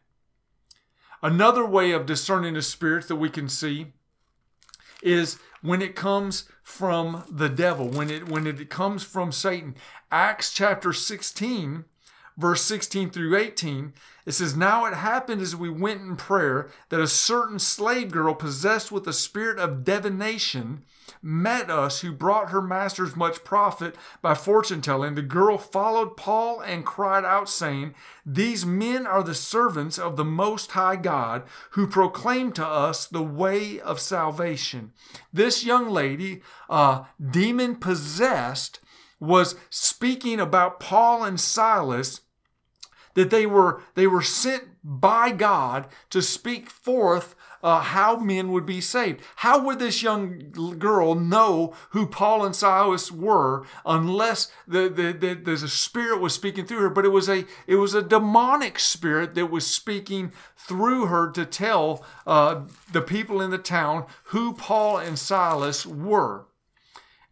Another 1.22 1.66
way 1.66 1.92
of 1.92 2.08
discerning 2.08 2.56
the 2.56 2.62
spirits 2.64 3.08
that 3.08 3.16
we 3.18 3.30
can 3.30 3.48
see 3.48 3.94
is 5.02 5.40
when 5.62 5.82
it 5.82 5.96
comes 5.96 6.46
from 6.64 7.24
the 7.30 7.50
devil, 7.50 7.88
when 7.88 8.10
it 8.10 8.30
when 8.30 8.48
it 8.48 8.70
comes 8.70 9.04
from 9.04 9.32
Satan. 9.32 9.76
Acts 10.12 10.54
chapter 10.54 10.94
16 10.94 11.86
verse 12.40 12.62
16 12.64 13.10
through 13.10 13.38
18, 13.38 13.94
it 14.26 14.32
says, 14.32 14.56
Now 14.56 14.86
it 14.86 14.94
happened 14.94 15.42
as 15.42 15.56
we 15.56 15.70
went 15.70 16.02
in 16.02 16.16
prayer 16.16 16.70
that 16.88 17.02
a 17.02 17.08
certain 17.08 17.60
slave 17.60 18.12
girl 18.12 18.34
possessed 18.34 18.92
with 18.92 19.06
a 19.08 19.14
spirit 19.14 19.60
of 19.60 19.84
divination 19.84 20.86
met 21.22 21.70
us, 21.70 22.02
who 22.02 22.12
brought 22.12 22.50
her 22.50 22.62
masters 22.62 23.16
much 23.16 23.44
profit 23.44 23.96
by 24.22 24.34
fortune 24.34 24.82
telling. 24.82 25.16
The 25.16 25.22
girl 25.22 25.58
followed 25.58 26.18
Paul 26.18 26.62
and 26.62 26.86
cried 26.86 27.26
out, 27.26 27.50
saying, 27.50 27.96
These 28.26 28.66
men 28.66 29.06
are 29.06 29.24
the 29.24 29.36
servants 29.36 29.98
of 29.98 30.16
the 30.18 30.26
Most 30.26 30.72
High 30.72 30.96
God, 30.96 31.44
who 31.72 31.88
proclaim 31.88 32.52
to 32.54 32.66
us 32.66 33.06
the 33.06 33.24
way 33.24 33.80
of 33.80 34.00
salvation. 34.00 34.94
This 35.34 35.64
young 35.64 35.90
lady, 35.90 36.42
uh, 36.70 37.06
demon 37.20 37.76
possessed, 37.76 38.80
was 39.20 39.56
speaking 39.70 40.40
about 40.40 40.80
Paul 40.80 41.24
and 41.24 41.40
Silas 41.40 42.22
that 43.16 43.30
they 43.30 43.46
were 43.46 43.82
they 43.96 44.08
were 44.08 44.22
sent 44.22 44.64
by 44.84 45.32
God 45.32 45.88
to 46.10 46.22
speak 46.22 46.70
forth 46.70 47.36
uh, 47.64 47.82
how 47.82 48.18
men 48.18 48.52
would 48.52 48.66
be 48.66 48.82
saved. 48.82 49.22
How 49.38 49.60
would 49.64 49.80
this 49.80 50.02
young 50.02 50.52
girl 50.78 51.16
know 51.16 51.74
who 51.92 52.06
Paul 52.06 52.46
and 52.46 52.56
Silas 52.56 53.12
were 53.12 53.66
unless 53.86 54.52
the, 54.68 54.90
the, 54.90 55.14
the, 55.14 55.34
the 55.36 55.68
spirit 55.68 56.22
was 56.22 56.34
speaking 56.34 56.66
through 56.66 56.82
her? 56.82 56.90
But 56.90 57.06
it 57.06 57.10
was 57.10 57.30
a 57.30 57.46
it 57.68 57.76
was 57.76 57.94
a 57.94 58.02
demonic 58.02 58.80
spirit 58.80 59.36
that 59.36 59.48
was 59.48 59.66
speaking 59.68 60.32
through 60.56 61.08
her 61.08 61.32
to 61.32 61.46
tell 61.46 62.06
uh, 62.26 62.62
the 62.92 63.02
people 63.02 63.42
in 63.42 63.52
the 63.52 63.58
town 63.58 64.06
who 64.26 64.54
Paul 64.54 64.98
and 64.98 65.18
Silas 65.18 65.86
were. 65.86 66.46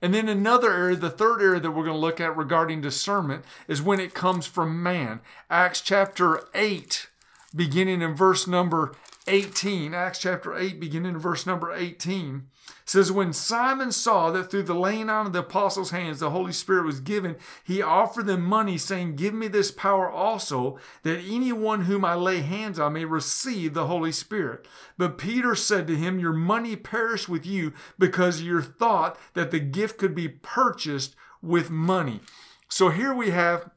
And 0.02 0.14
then 0.14 0.30
another 0.30 0.72
area, 0.72 0.96
the 0.96 1.10
third 1.10 1.42
area 1.42 1.60
that 1.60 1.72
we're 1.72 1.84
going 1.84 1.96
to 1.96 2.00
look 2.00 2.22
at 2.22 2.38
regarding 2.38 2.82
discernment 2.82 3.44
is 3.68 3.82
when 3.82 4.00
it 4.00 4.14
comes 4.14 4.46
from 4.46 4.84
man. 4.84 5.22
Acts 5.50 5.82
chapter 5.82 6.48
8, 6.54 7.08
beginning 7.56 8.04
in 8.04 8.16
verse 8.16 8.46
number 8.46 8.94
18. 9.28 9.94
Acts 9.94 10.20
chapter 10.20 10.56
8, 10.58 10.80
beginning 10.80 11.14
in 11.14 11.18
verse 11.20 11.46
number 11.46 11.74
18 11.74 12.48
says 12.86 13.12
when 13.12 13.34
Simon 13.34 13.92
saw 13.92 14.32
that 14.32 14.50
through 14.50 14.64
the 14.64 14.74
laying 14.74 15.10
on 15.10 15.28
of 15.28 15.34
the 15.34 15.40
apostles' 15.40 15.92
hands 15.92 16.20
the 16.20 16.30
Holy 16.30 16.54
Spirit 16.54 16.86
was 16.86 17.00
given, 17.00 17.36
he 17.64 17.82
offered 17.82 18.26
them 18.26 18.42
money, 18.42 18.78
saying, 18.78 19.16
Give 19.16 19.34
me 19.34 19.48
this 19.48 19.72
power 19.72 20.10
also, 20.10 20.80
that 21.04 21.20
anyone 21.20 21.82
whom 21.82 22.06
I 22.06 22.16
lay 22.16 22.42
hands 22.42 22.80
on 22.80 22.94
may 22.94 23.06
receive 23.06 23.74
the 23.74 23.88
Holy 23.88 24.12
Spirit. 24.12 24.68
But 24.98 25.18
Peter 25.18 25.56
said 25.56 25.88
to 25.88 25.96
him, 25.96 26.20
Your 26.20 26.34
money 26.34 26.76
perish 26.76 27.28
with 27.28 27.46
you, 27.46 27.74
because 28.00 28.42
your 28.42 28.62
thought 28.62 29.18
that 29.34 29.52
the 29.52 29.60
gift 29.60 29.98
could 29.98 30.16
be 30.16 30.30
purchased 30.30 31.16
with 31.42 31.70
money. 31.70 32.22
So 32.70 32.90
here 32.90 33.14
we 33.14 33.30
have 33.32 33.70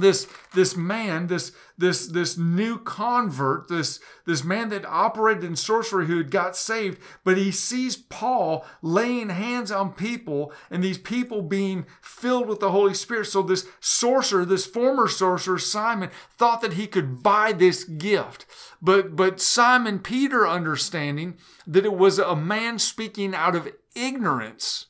this 0.00 0.26
this 0.54 0.76
man 0.76 1.26
this 1.26 1.52
this 1.76 2.06
this 2.06 2.36
new 2.36 2.78
convert 2.78 3.68
this 3.68 4.00
this 4.26 4.44
man 4.44 4.68
that 4.68 4.84
operated 4.86 5.44
in 5.44 5.56
sorcery 5.56 6.06
who 6.06 6.18
had 6.18 6.30
got 6.30 6.56
saved 6.56 6.98
but 7.24 7.36
he 7.36 7.50
sees 7.50 7.96
paul 7.96 8.64
laying 8.82 9.28
hands 9.28 9.70
on 9.70 9.92
people 9.92 10.52
and 10.70 10.82
these 10.82 10.98
people 10.98 11.42
being 11.42 11.86
filled 12.00 12.48
with 12.48 12.60
the 12.60 12.70
holy 12.70 12.94
spirit. 12.94 13.26
So 13.26 13.42
this 13.42 13.66
sorcerer 13.80 14.44
this 14.44 14.66
former 14.66 15.08
sorcerer 15.08 15.58
simon 15.58 16.10
thought 16.36 16.60
that 16.62 16.74
he 16.74 16.86
could 16.86 17.22
buy 17.22 17.52
this 17.52 17.84
gift. 17.84 18.46
But 18.80 19.16
but 19.16 19.40
simon 19.40 19.98
peter 19.98 20.46
understanding 20.46 21.38
that 21.66 21.84
it 21.84 21.94
was 21.94 22.18
a 22.18 22.36
man 22.36 22.78
speaking 22.78 23.34
out 23.34 23.54
of 23.54 23.70
ignorance 23.94 24.86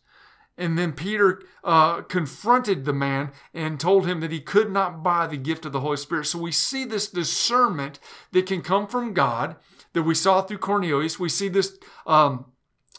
and 0.59 0.77
then 0.77 0.93
Peter 0.93 1.41
uh, 1.63 2.03
confronted 2.03 2.85
the 2.85 2.93
man 2.93 3.31
and 3.55 3.79
told 3.79 4.07
him 4.07 4.21
that 4.21 4.33
he 4.33 4.41
could 4.41 4.71
not 4.71 5.03
buy 5.03 5.27
the 5.27 5.37
gift 5.37 5.65
of 5.65 5.73
the 5.73 5.81
Holy 5.81 5.97
Spirit. 5.97 6.27
So 6.27 6.39
we 6.39 6.53
see 6.53 6.85
this 6.85 7.09
discernment 7.09 8.01
that 8.33 8.47
can 8.47 8.61
come 8.61 8.89
from 8.89 9.15
God 9.15 9.57
that 9.93 10.03
we 10.03 10.15
saw 10.15 10.43
through 10.43 10.59
Cornelius. 10.59 11.19
We 11.19 11.29
see 11.29 11.49
this 11.49 11.79
um, 12.07 12.47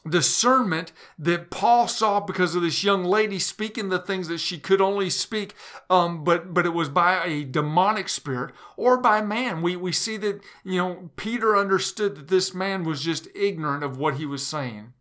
discernment 0.08 0.94
that 1.18 1.50
Paul 1.52 1.88
saw 1.88 2.22
because 2.22 2.56
of 2.56 2.62
this 2.62 2.84
young 2.84 3.04
lady 3.04 3.40
speaking 3.40 3.90
the 3.90 4.00
things 4.00 4.30
that 4.30 4.40
she 4.40 4.58
could 4.58 4.80
only 4.80 5.10
speak, 5.10 5.54
um, 5.90 6.24
but 6.24 6.54
but 6.54 6.66
it 6.66 6.74
was 6.74 6.90
by 6.90 7.24
a 7.26 7.44
demonic 7.44 8.08
spirit 8.08 8.54
or 8.78 8.98
by 8.98 9.22
man. 9.22 9.62
We 9.62 9.76
we 9.76 9.92
see 9.92 10.18
that 10.18 10.42
you 10.64 10.78
know 10.78 11.10
Peter 11.18 11.58
understood 11.58 12.16
that 12.16 12.28
this 12.30 12.54
man 12.54 12.84
was 12.84 13.04
just 13.04 13.28
ignorant 13.36 13.84
of 13.84 13.98
what 13.98 14.16
he 14.16 14.26
was 14.26 14.46
saying. 14.48 14.94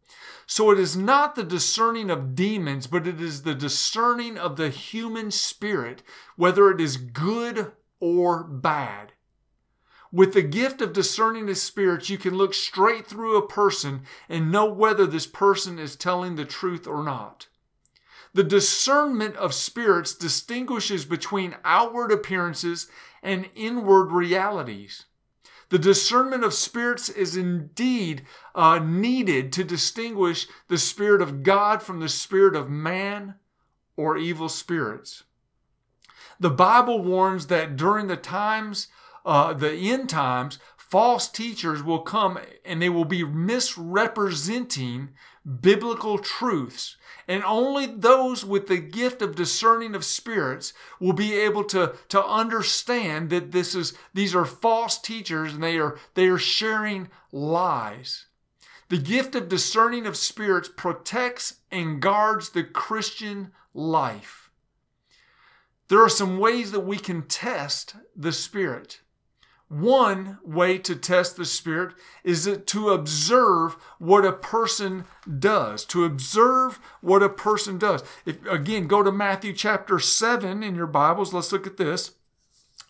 So 0.50 0.70
it 0.70 0.80
is 0.80 0.96
not 0.96 1.34
the 1.34 1.44
discerning 1.44 2.08
of 2.10 2.34
demons, 2.34 2.86
but 2.86 3.06
it 3.06 3.20
is 3.20 3.42
the 3.42 3.54
discerning 3.54 4.38
of 4.38 4.56
the 4.56 4.70
human 4.70 5.30
spirit, 5.30 6.02
whether 6.36 6.70
it 6.70 6.80
is 6.80 6.96
good 6.96 7.72
or 8.00 8.44
bad. 8.44 9.12
With 10.10 10.32
the 10.32 10.40
gift 10.40 10.80
of 10.80 10.94
discerning 10.94 11.44
the 11.44 11.54
spirits, 11.54 12.08
you 12.08 12.16
can 12.16 12.34
look 12.34 12.54
straight 12.54 13.06
through 13.06 13.36
a 13.36 13.46
person 13.46 14.04
and 14.26 14.50
know 14.50 14.64
whether 14.64 15.06
this 15.06 15.26
person 15.26 15.78
is 15.78 15.96
telling 15.96 16.36
the 16.36 16.46
truth 16.46 16.86
or 16.86 17.04
not. 17.04 17.48
The 18.32 18.42
discernment 18.42 19.36
of 19.36 19.52
spirits 19.52 20.14
distinguishes 20.14 21.04
between 21.04 21.56
outward 21.62 22.10
appearances 22.10 22.90
and 23.22 23.50
inward 23.54 24.12
realities. 24.12 25.04
The 25.70 25.78
discernment 25.78 26.44
of 26.44 26.54
spirits 26.54 27.08
is 27.08 27.36
indeed 27.36 28.24
uh, 28.54 28.78
needed 28.78 29.52
to 29.52 29.64
distinguish 29.64 30.46
the 30.68 30.78
Spirit 30.78 31.20
of 31.20 31.42
God 31.42 31.82
from 31.82 32.00
the 32.00 32.08
Spirit 32.08 32.56
of 32.56 32.70
man 32.70 33.34
or 33.96 34.16
evil 34.16 34.48
spirits. 34.48 35.24
The 36.40 36.50
Bible 36.50 37.02
warns 37.02 37.48
that 37.48 37.76
during 37.76 38.06
the 38.06 38.16
times, 38.16 38.88
uh, 39.26 39.52
the 39.52 39.72
end 39.72 40.08
times, 40.08 40.58
false 40.76 41.28
teachers 41.28 41.82
will 41.82 42.00
come 42.00 42.38
and 42.64 42.80
they 42.80 42.88
will 42.88 43.04
be 43.04 43.24
misrepresenting 43.24 45.10
biblical 45.48 46.18
truths. 46.18 46.96
And 47.26 47.44
only 47.44 47.86
those 47.86 48.44
with 48.44 48.68
the 48.68 48.78
gift 48.78 49.20
of 49.20 49.34
discerning 49.34 49.94
of 49.94 50.04
spirits 50.04 50.72
will 50.98 51.12
be 51.12 51.34
able 51.34 51.64
to, 51.64 51.94
to 52.08 52.24
understand 52.24 53.30
that 53.30 53.52
this 53.52 53.74
is 53.74 53.94
these 54.14 54.34
are 54.34 54.44
false 54.44 54.98
teachers 54.98 55.54
and 55.54 55.62
they 55.62 55.78
are 55.78 55.98
they 56.14 56.28
are 56.28 56.38
sharing 56.38 57.08
lies. 57.32 58.26
The 58.88 58.98
gift 58.98 59.34
of 59.34 59.50
discerning 59.50 60.06
of 60.06 60.16
spirits 60.16 60.70
protects 60.74 61.56
and 61.70 62.00
guards 62.00 62.50
the 62.50 62.64
Christian 62.64 63.52
life. 63.74 64.50
There 65.88 66.02
are 66.02 66.08
some 66.08 66.38
ways 66.38 66.72
that 66.72 66.80
we 66.80 66.98
can 66.98 67.22
test 67.22 67.94
the 68.16 68.32
Spirit. 68.32 69.00
One 69.68 70.38
way 70.42 70.78
to 70.78 70.96
test 70.96 71.36
the 71.36 71.44
Spirit 71.44 71.94
is 72.24 72.58
to 72.66 72.88
observe 72.88 73.76
what 73.98 74.24
a 74.24 74.32
person 74.32 75.04
does. 75.38 75.84
To 75.86 76.04
observe 76.04 76.80
what 77.02 77.22
a 77.22 77.28
person 77.28 77.76
does. 77.76 78.02
If, 78.24 78.44
again, 78.46 78.86
go 78.86 79.02
to 79.02 79.12
Matthew 79.12 79.52
chapter 79.52 79.98
7 79.98 80.62
in 80.62 80.74
your 80.74 80.86
Bibles. 80.86 81.34
Let's 81.34 81.52
look 81.52 81.66
at 81.66 81.76
this. 81.76 82.12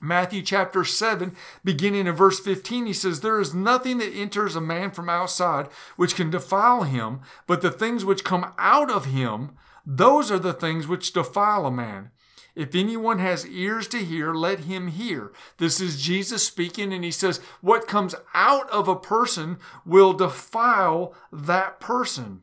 Matthew 0.01 0.43
chapter 0.43 0.85
7, 0.85 1.35
beginning 1.65 2.07
in 2.07 2.15
verse 2.15 2.39
15, 2.39 2.87
he 2.87 2.93
says, 2.93 3.21
There 3.21 3.41
is 3.41 3.53
nothing 3.53 3.99
that 3.99 4.15
enters 4.15 4.55
a 4.55 4.61
man 4.61 4.93
from 4.93 5.09
outside 5.09 5.67
which 5.97 6.15
can 6.15 6.31
defile 6.31 6.85
him, 6.85 7.21
but 7.49 7.63
the 7.63 7.73
things 7.73 8.05
which 8.05 8.23
come 8.23 8.53
out 8.59 8.93
of 8.93 9.07
him, 9.07 9.57
those 9.85 10.31
are 10.31 10.39
the 10.39 10.53
things 10.53 10.87
which 10.87 11.13
defile 11.13 11.67
a 11.67 11.71
man. 11.73 12.13
If 12.59 12.75
anyone 12.75 13.21
has 13.21 13.47
ears 13.47 13.87
to 13.89 13.99
hear, 13.99 14.35
let 14.35 14.65
him 14.65 14.89
hear. 14.89 15.31
This 15.59 15.81
is 15.81 16.03
Jesus 16.03 16.45
speaking, 16.45 16.93
and 16.93 17.05
he 17.05 17.13
says, 17.13 17.39
What 17.61 17.87
comes 17.87 18.17
out 18.35 18.69
of 18.71 18.89
a 18.89 18.97
person 18.97 19.59
will 19.87 20.13
defile 20.13 21.15
that 21.31 21.79
person. 21.79 22.43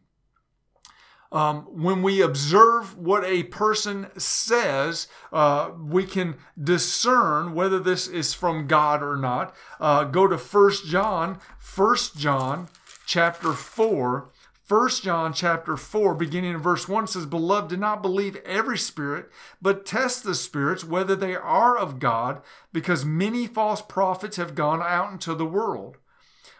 Um, 1.34 1.63
when 1.63 2.01
we 2.01 2.21
observe 2.21 2.97
what 2.97 3.25
a 3.25 3.43
person 3.43 4.08
says, 4.17 5.08
uh, 5.34 5.71
we 5.78 6.06
can 6.06 6.36
discern 6.58 7.54
whether 7.54 7.78
this 7.78 8.08
is 8.08 8.34
from 8.34 8.67
God 8.67 9.04
or 9.04 9.17
not. 9.17 9.54
Uh, 9.82 10.06
go 10.06 10.28
to 10.28 10.38
First 10.38 10.86
John, 10.86 11.39
First 11.60 12.17
John 12.17 12.69
chapter 13.06 13.51
4 13.51 14.30
1 14.67 14.89
John 15.04 15.32
chapter 15.32 15.78
4, 15.78 16.15
beginning 16.15 16.56
in 16.56 16.58
verse 16.58 16.88
1 16.88 17.06
says, 17.06 17.28
Beloved, 17.28 17.69
do 17.69 17.78
not 17.78 18.01
believe 18.01 18.36
every 18.38 18.80
spirit, 18.80 19.30
but 19.62 19.86
test 19.86 20.23
the 20.23 20.34
spirits 20.34 20.84
whether 20.84 21.15
they 21.15 21.36
are 21.36 21.78
of 21.78 21.99
God, 21.99 22.41
because 22.73 23.06
many 23.06 23.45
false 23.45 23.84
prophets 23.84 24.38
have 24.38 24.56
gone 24.56 24.82
out 24.82 25.12
into 25.12 25.36
the 25.36 25.45
world. 25.45 25.97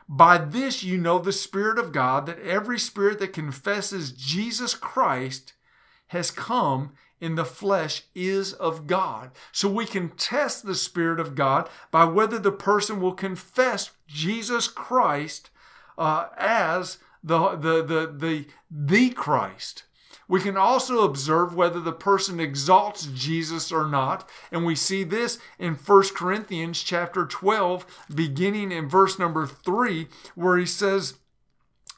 By 0.08 0.38
this 0.38 0.84
you 0.84 1.00
know 1.00 1.18
the 1.18 1.32
Spirit 1.32 1.80
of 1.80 1.92
God, 1.92 2.28
that 2.28 2.40
every 2.40 2.78
spirit 2.78 3.18
that 3.20 3.34
confesses 3.34 4.12
Jesus 4.12 4.76
Christ 4.76 5.54
has 6.08 6.30
come 6.30 6.94
in 7.20 7.34
the 7.34 7.46
flesh 7.46 8.04
is 8.14 8.54
of 8.54 8.86
God. 8.86 9.32
So 9.52 9.68
we 9.68 9.86
can 9.88 10.10
test 10.10 10.64
the 10.64 10.76
Spirit 10.76 11.20
of 11.20 11.34
God 11.34 11.68
by 11.90 12.06
whether 12.06 12.38
the 12.38 12.52
person 12.52 13.02
will 13.02 13.14
confess 13.14 13.92
Jesus 14.08 14.68
Christ 14.68 15.50
uh, 15.98 16.28
as 16.38 17.00
the, 17.26 17.56
the, 17.56 17.84
the, 17.84 18.16
the, 18.16 18.46
the 18.70 19.10
Christ. 19.10 19.84
We 20.28 20.40
can 20.40 20.58
also 20.58 21.04
observe 21.04 21.56
whether 21.56 21.80
the 21.80 21.92
person 21.92 22.40
exalts 22.40 23.08
Jesus 23.14 23.72
or 23.72 23.88
not, 23.88 24.28
and 24.52 24.66
we 24.66 24.76
see 24.76 25.04
this 25.04 25.38
in 25.60 25.76
1 25.76 26.04
Corinthians 26.16 26.82
chapter 26.82 27.26
12, 27.26 28.06
beginning 28.14 28.72
in 28.72 28.90
verse 28.90 29.20
number 29.20 29.46
3, 29.46 30.08
where 30.34 30.58
he 30.58 30.66
says, 30.66 31.16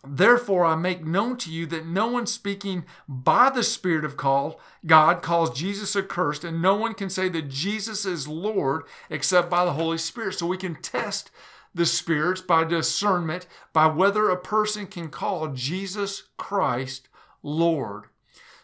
Therefore, 0.05 0.65
I 0.65 0.75
make 0.75 1.05
known 1.05 1.37
to 1.37 1.51
you 1.51 1.65
that 1.67 1.85
no 1.85 2.07
one 2.07 2.27
speaking 2.27 2.85
by 3.07 3.49
the 3.49 3.63
Spirit 3.63 4.05
of 4.05 4.17
call, 4.17 4.59
God 4.85 5.21
calls 5.21 5.57
Jesus 5.57 5.95
accursed, 5.95 6.43
and 6.43 6.61
no 6.61 6.75
one 6.75 6.93
can 6.93 7.09
say 7.09 7.29
that 7.29 7.49
Jesus 7.49 8.05
is 8.05 8.27
Lord 8.27 8.83
except 9.09 9.49
by 9.49 9.65
the 9.65 9.73
Holy 9.73 9.97
Spirit. 9.97 10.35
So 10.35 10.47
we 10.47 10.57
can 10.57 10.75
test 10.75 11.31
the 11.77 11.85
spirits 11.85 12.41
by 12.41 12.63
discernment 12.63 13.47
by 13.71 13.87
whether 13.87 14.29
a 14.29 14.37
person 14.37 14.87
can 14.87 15.09
call 15.09 15.47
Jesus 15.49 16.23
Christ 16.37 17.07
Lord. 17.41 18.05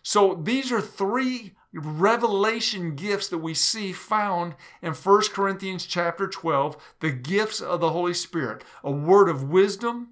So 0.01 0.33
these 0.43 0.71
are 0.71 0.81
three 0.81 1.53
revelation 1.73 2.95
gifts 2.95 3.29
that 3.29 3.39
we 3.39 3.53
see 3.53 3.93
found 3.93 4.55
in 4.81 4.93
1 4.93 5.21
Corinthians 5.31 5.85
chapter 5.85 6.27
12, 6.27 6.95
the 6.99 7.11
gifts 7.11 7.61
of 7.61 7.79
the 7.79 7.91
Holy 7.91 8.13
Spirit, 8.13 8.63
a 8.83 8.91
word 8.91 9.29
of 9.29 9.49
wisdom, 9.49 10.09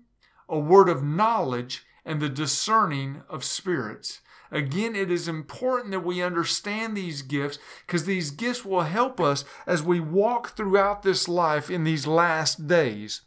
a 0.50 0.58
word 0.58 0.90
of 0.90 1.04
knowledge, 1.04 1.86
and 2.06 2.20
the 2.20 2.30
discerning 2.30 3.22
of 3.30 3.44
spirits. 3.44 4.22
Again, 4.52 4.96
it 4.96 5.10
is 5.10 5.28
important 5.28 5.92
that 5.92 6.02
we 6.02 6.22
understand 6.22 6.96
these 6.96 7.22
gifts 7.22 7.58
because 7.86 8.06
these 8.06 8.32
gifts 8.32 8.66
will 8.66 8.82
help 8.82 9.22
us 9.22 9.46
as 9.66 9.82
we 9.82 10.00
walk 10.00 10.58
throughout 10.58 11.04
this 11.04 11.30
life 11.30 11.70
in 11.70 11.86
these 11.86 12.06
last 12.06 12.68
days. 12.68 13.22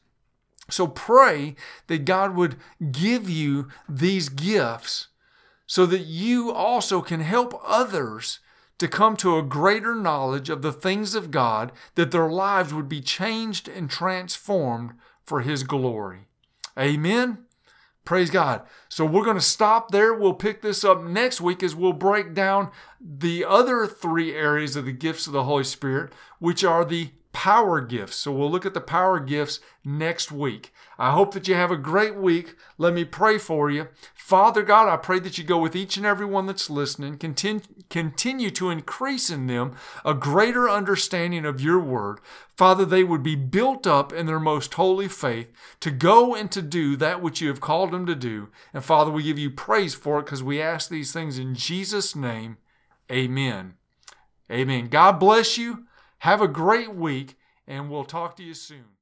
So 0.70 0.86
pray 0.86 1.56
that 1.86 2.04
God 2.04 2.34
would 2.34 2.56
give 2.92 3.28
you 3.28 3.68
these 3.88 4.28
gifts 4.28 5.08
so 5.66 5.86
that 5.86 6.06
you 6.06 6.52
also 6.52 7.00
can 7.00 7.20
help 7.20 7.58
others 7.64 8.40
to 8.78 8.88
come 8.88 9.16
to 9.16 9.38
a 9.38 9.42
greater 9.42 9.94
knowledge 9.94 10.50
of 10.50 10.62
the 10.62 10.72
things 10.72 11.14
of 11.14 11.30
God, 11.30 11.72
that 11.94 12.10
their 12.10 12.28
lives 12.28 12.74
would 12.74 12.88
be 12.88 13.00
changed 13.00 13.68
and 13.68 13.88
transformed 13.88 14.92
for 15.24 15.40
His 15.40 15.62
glory. 15.62 16.26
Amen. 16.78 17.43
Praise 18.04 18.28
God. 18.28 18.62
So 18.88 19.06
we're 19.06 19.24
going 19.24 19.36
to 19.36 19.42
stop 19.42 19.90
there. 19.90 20.12
We'll 20.12 20.34
pick 20.34 20.60
this 20.60 20.84
up 20.84 21.02
next 21.02 21.40
week 21.40 21.62
as 21.62 21.74
we'll 21.74 21.94
break 21.94 22.34
down 22.34 22.70
the 23.00 23.44
other 23.44 23.86
three 23.86 24.34
areas 24.34 24.76
of 24.76 24.84
the 24.84 24.92
gifts 24.92 25.26
of 25.26 25.32
the 25.32 25.44
Holy 25.44 25.64
Spirit, 25.64 26.12
which 26.38 26.62
are 26.62 26.84
the 26.84 27.10
power 27.32 27.80
gifts. 27.80 28.16
So 28.16 28.32
we'll 28.32 28.50
look 28.50 28.64
at 28.64 28.74
the 28.74 28.80
power 28.80 29.18
gifts 29.20 29.60
next 29.84 30.30
week. 30.30 30.72
I 30.98 31.12
hope 31.12 31.34
that 31.34 31.48
you 31.48 31.54
have 31.54 31.70
a 31.70 31.76
great 31.76 32.14
week. 32.14 32.54
Let 32.78 32.94
me 32.94 33.04
pray 33.04 33.38
for 33.38 33.70
you. 33.70 33.88
Father 34.14 34.62
God, 34.62 34.88
I 34.88 34.96
pray 34.96 35.18
that 35.18 35.36
you 35.36 35.44
go 35.44 35.58
with 35.58 35.74
each 35.74 35.96
and 35.96 36.06
every 36.06 36.26
one 36.26 36.46
that's 36.46 36.70
listening. 36.70 37.18
Continue, 37.18 37.62
continue 37.90 38.50
to 38.50 38.70
increase 38.70 39.30
in 39.30 39.46
them 39.46 39.76
a 40.04 40.14
greater 40.14 40.68
understanding 40.68 41.44
of 41.44 41.60
your 41.60 41.78
word. 41.78 42.20
Father, 42.56 42.84
they 42.84 43.04
would 43.04 43.22
be 43.22 43.34
built 43.34 43.86
up 43.86 44.12
in 44.12 44.26
their 44.26 44.40
most 44.40 44.74
holy 44.74 45.08
faith 45.08 45.52
to 45.80 45.90
go 45.90 46.34
and 46.34 46.50
to 46.52 46.62
do 46.62 46.96
that 46.96 47.20
which 47.20 47.40
you 47.40 47.48
have 47.48 47.60
called 47.60 47.90
them 47.90 48.06
to 48.06 48.14
do. 48.14 48.48
And 48.72 48.84
Father, 48.84 49.10
we 49.10 49.22
give 49.22 49.38
you 49.38 49.50
praise 49.50 49.94
for 49.94 50.18
it 50.18 50.24
because 50.24 50.42
we 50.42 50.60
ask 50.60 50.88
these 50.88 51.12
things 51.12 51.38
in 51.38 51.54
Jesus' 51.54 52.14
name. 52.14 52.58
Amen. 53.10 53.74
Amen. 54.50 54.88
God 54.88 55.18
bless 55.18 55.58
you. 55.58 55.86
Have 56.18 56.40
a 56.40 56.48
great 56.48 56.94
week, 56.94 57.36
and 57.66 57.90
we'll 57.90 58.04
talk 58.04 58.36
to 58.36 58.42
you 58.42 58.54
soon. 58.54 58.93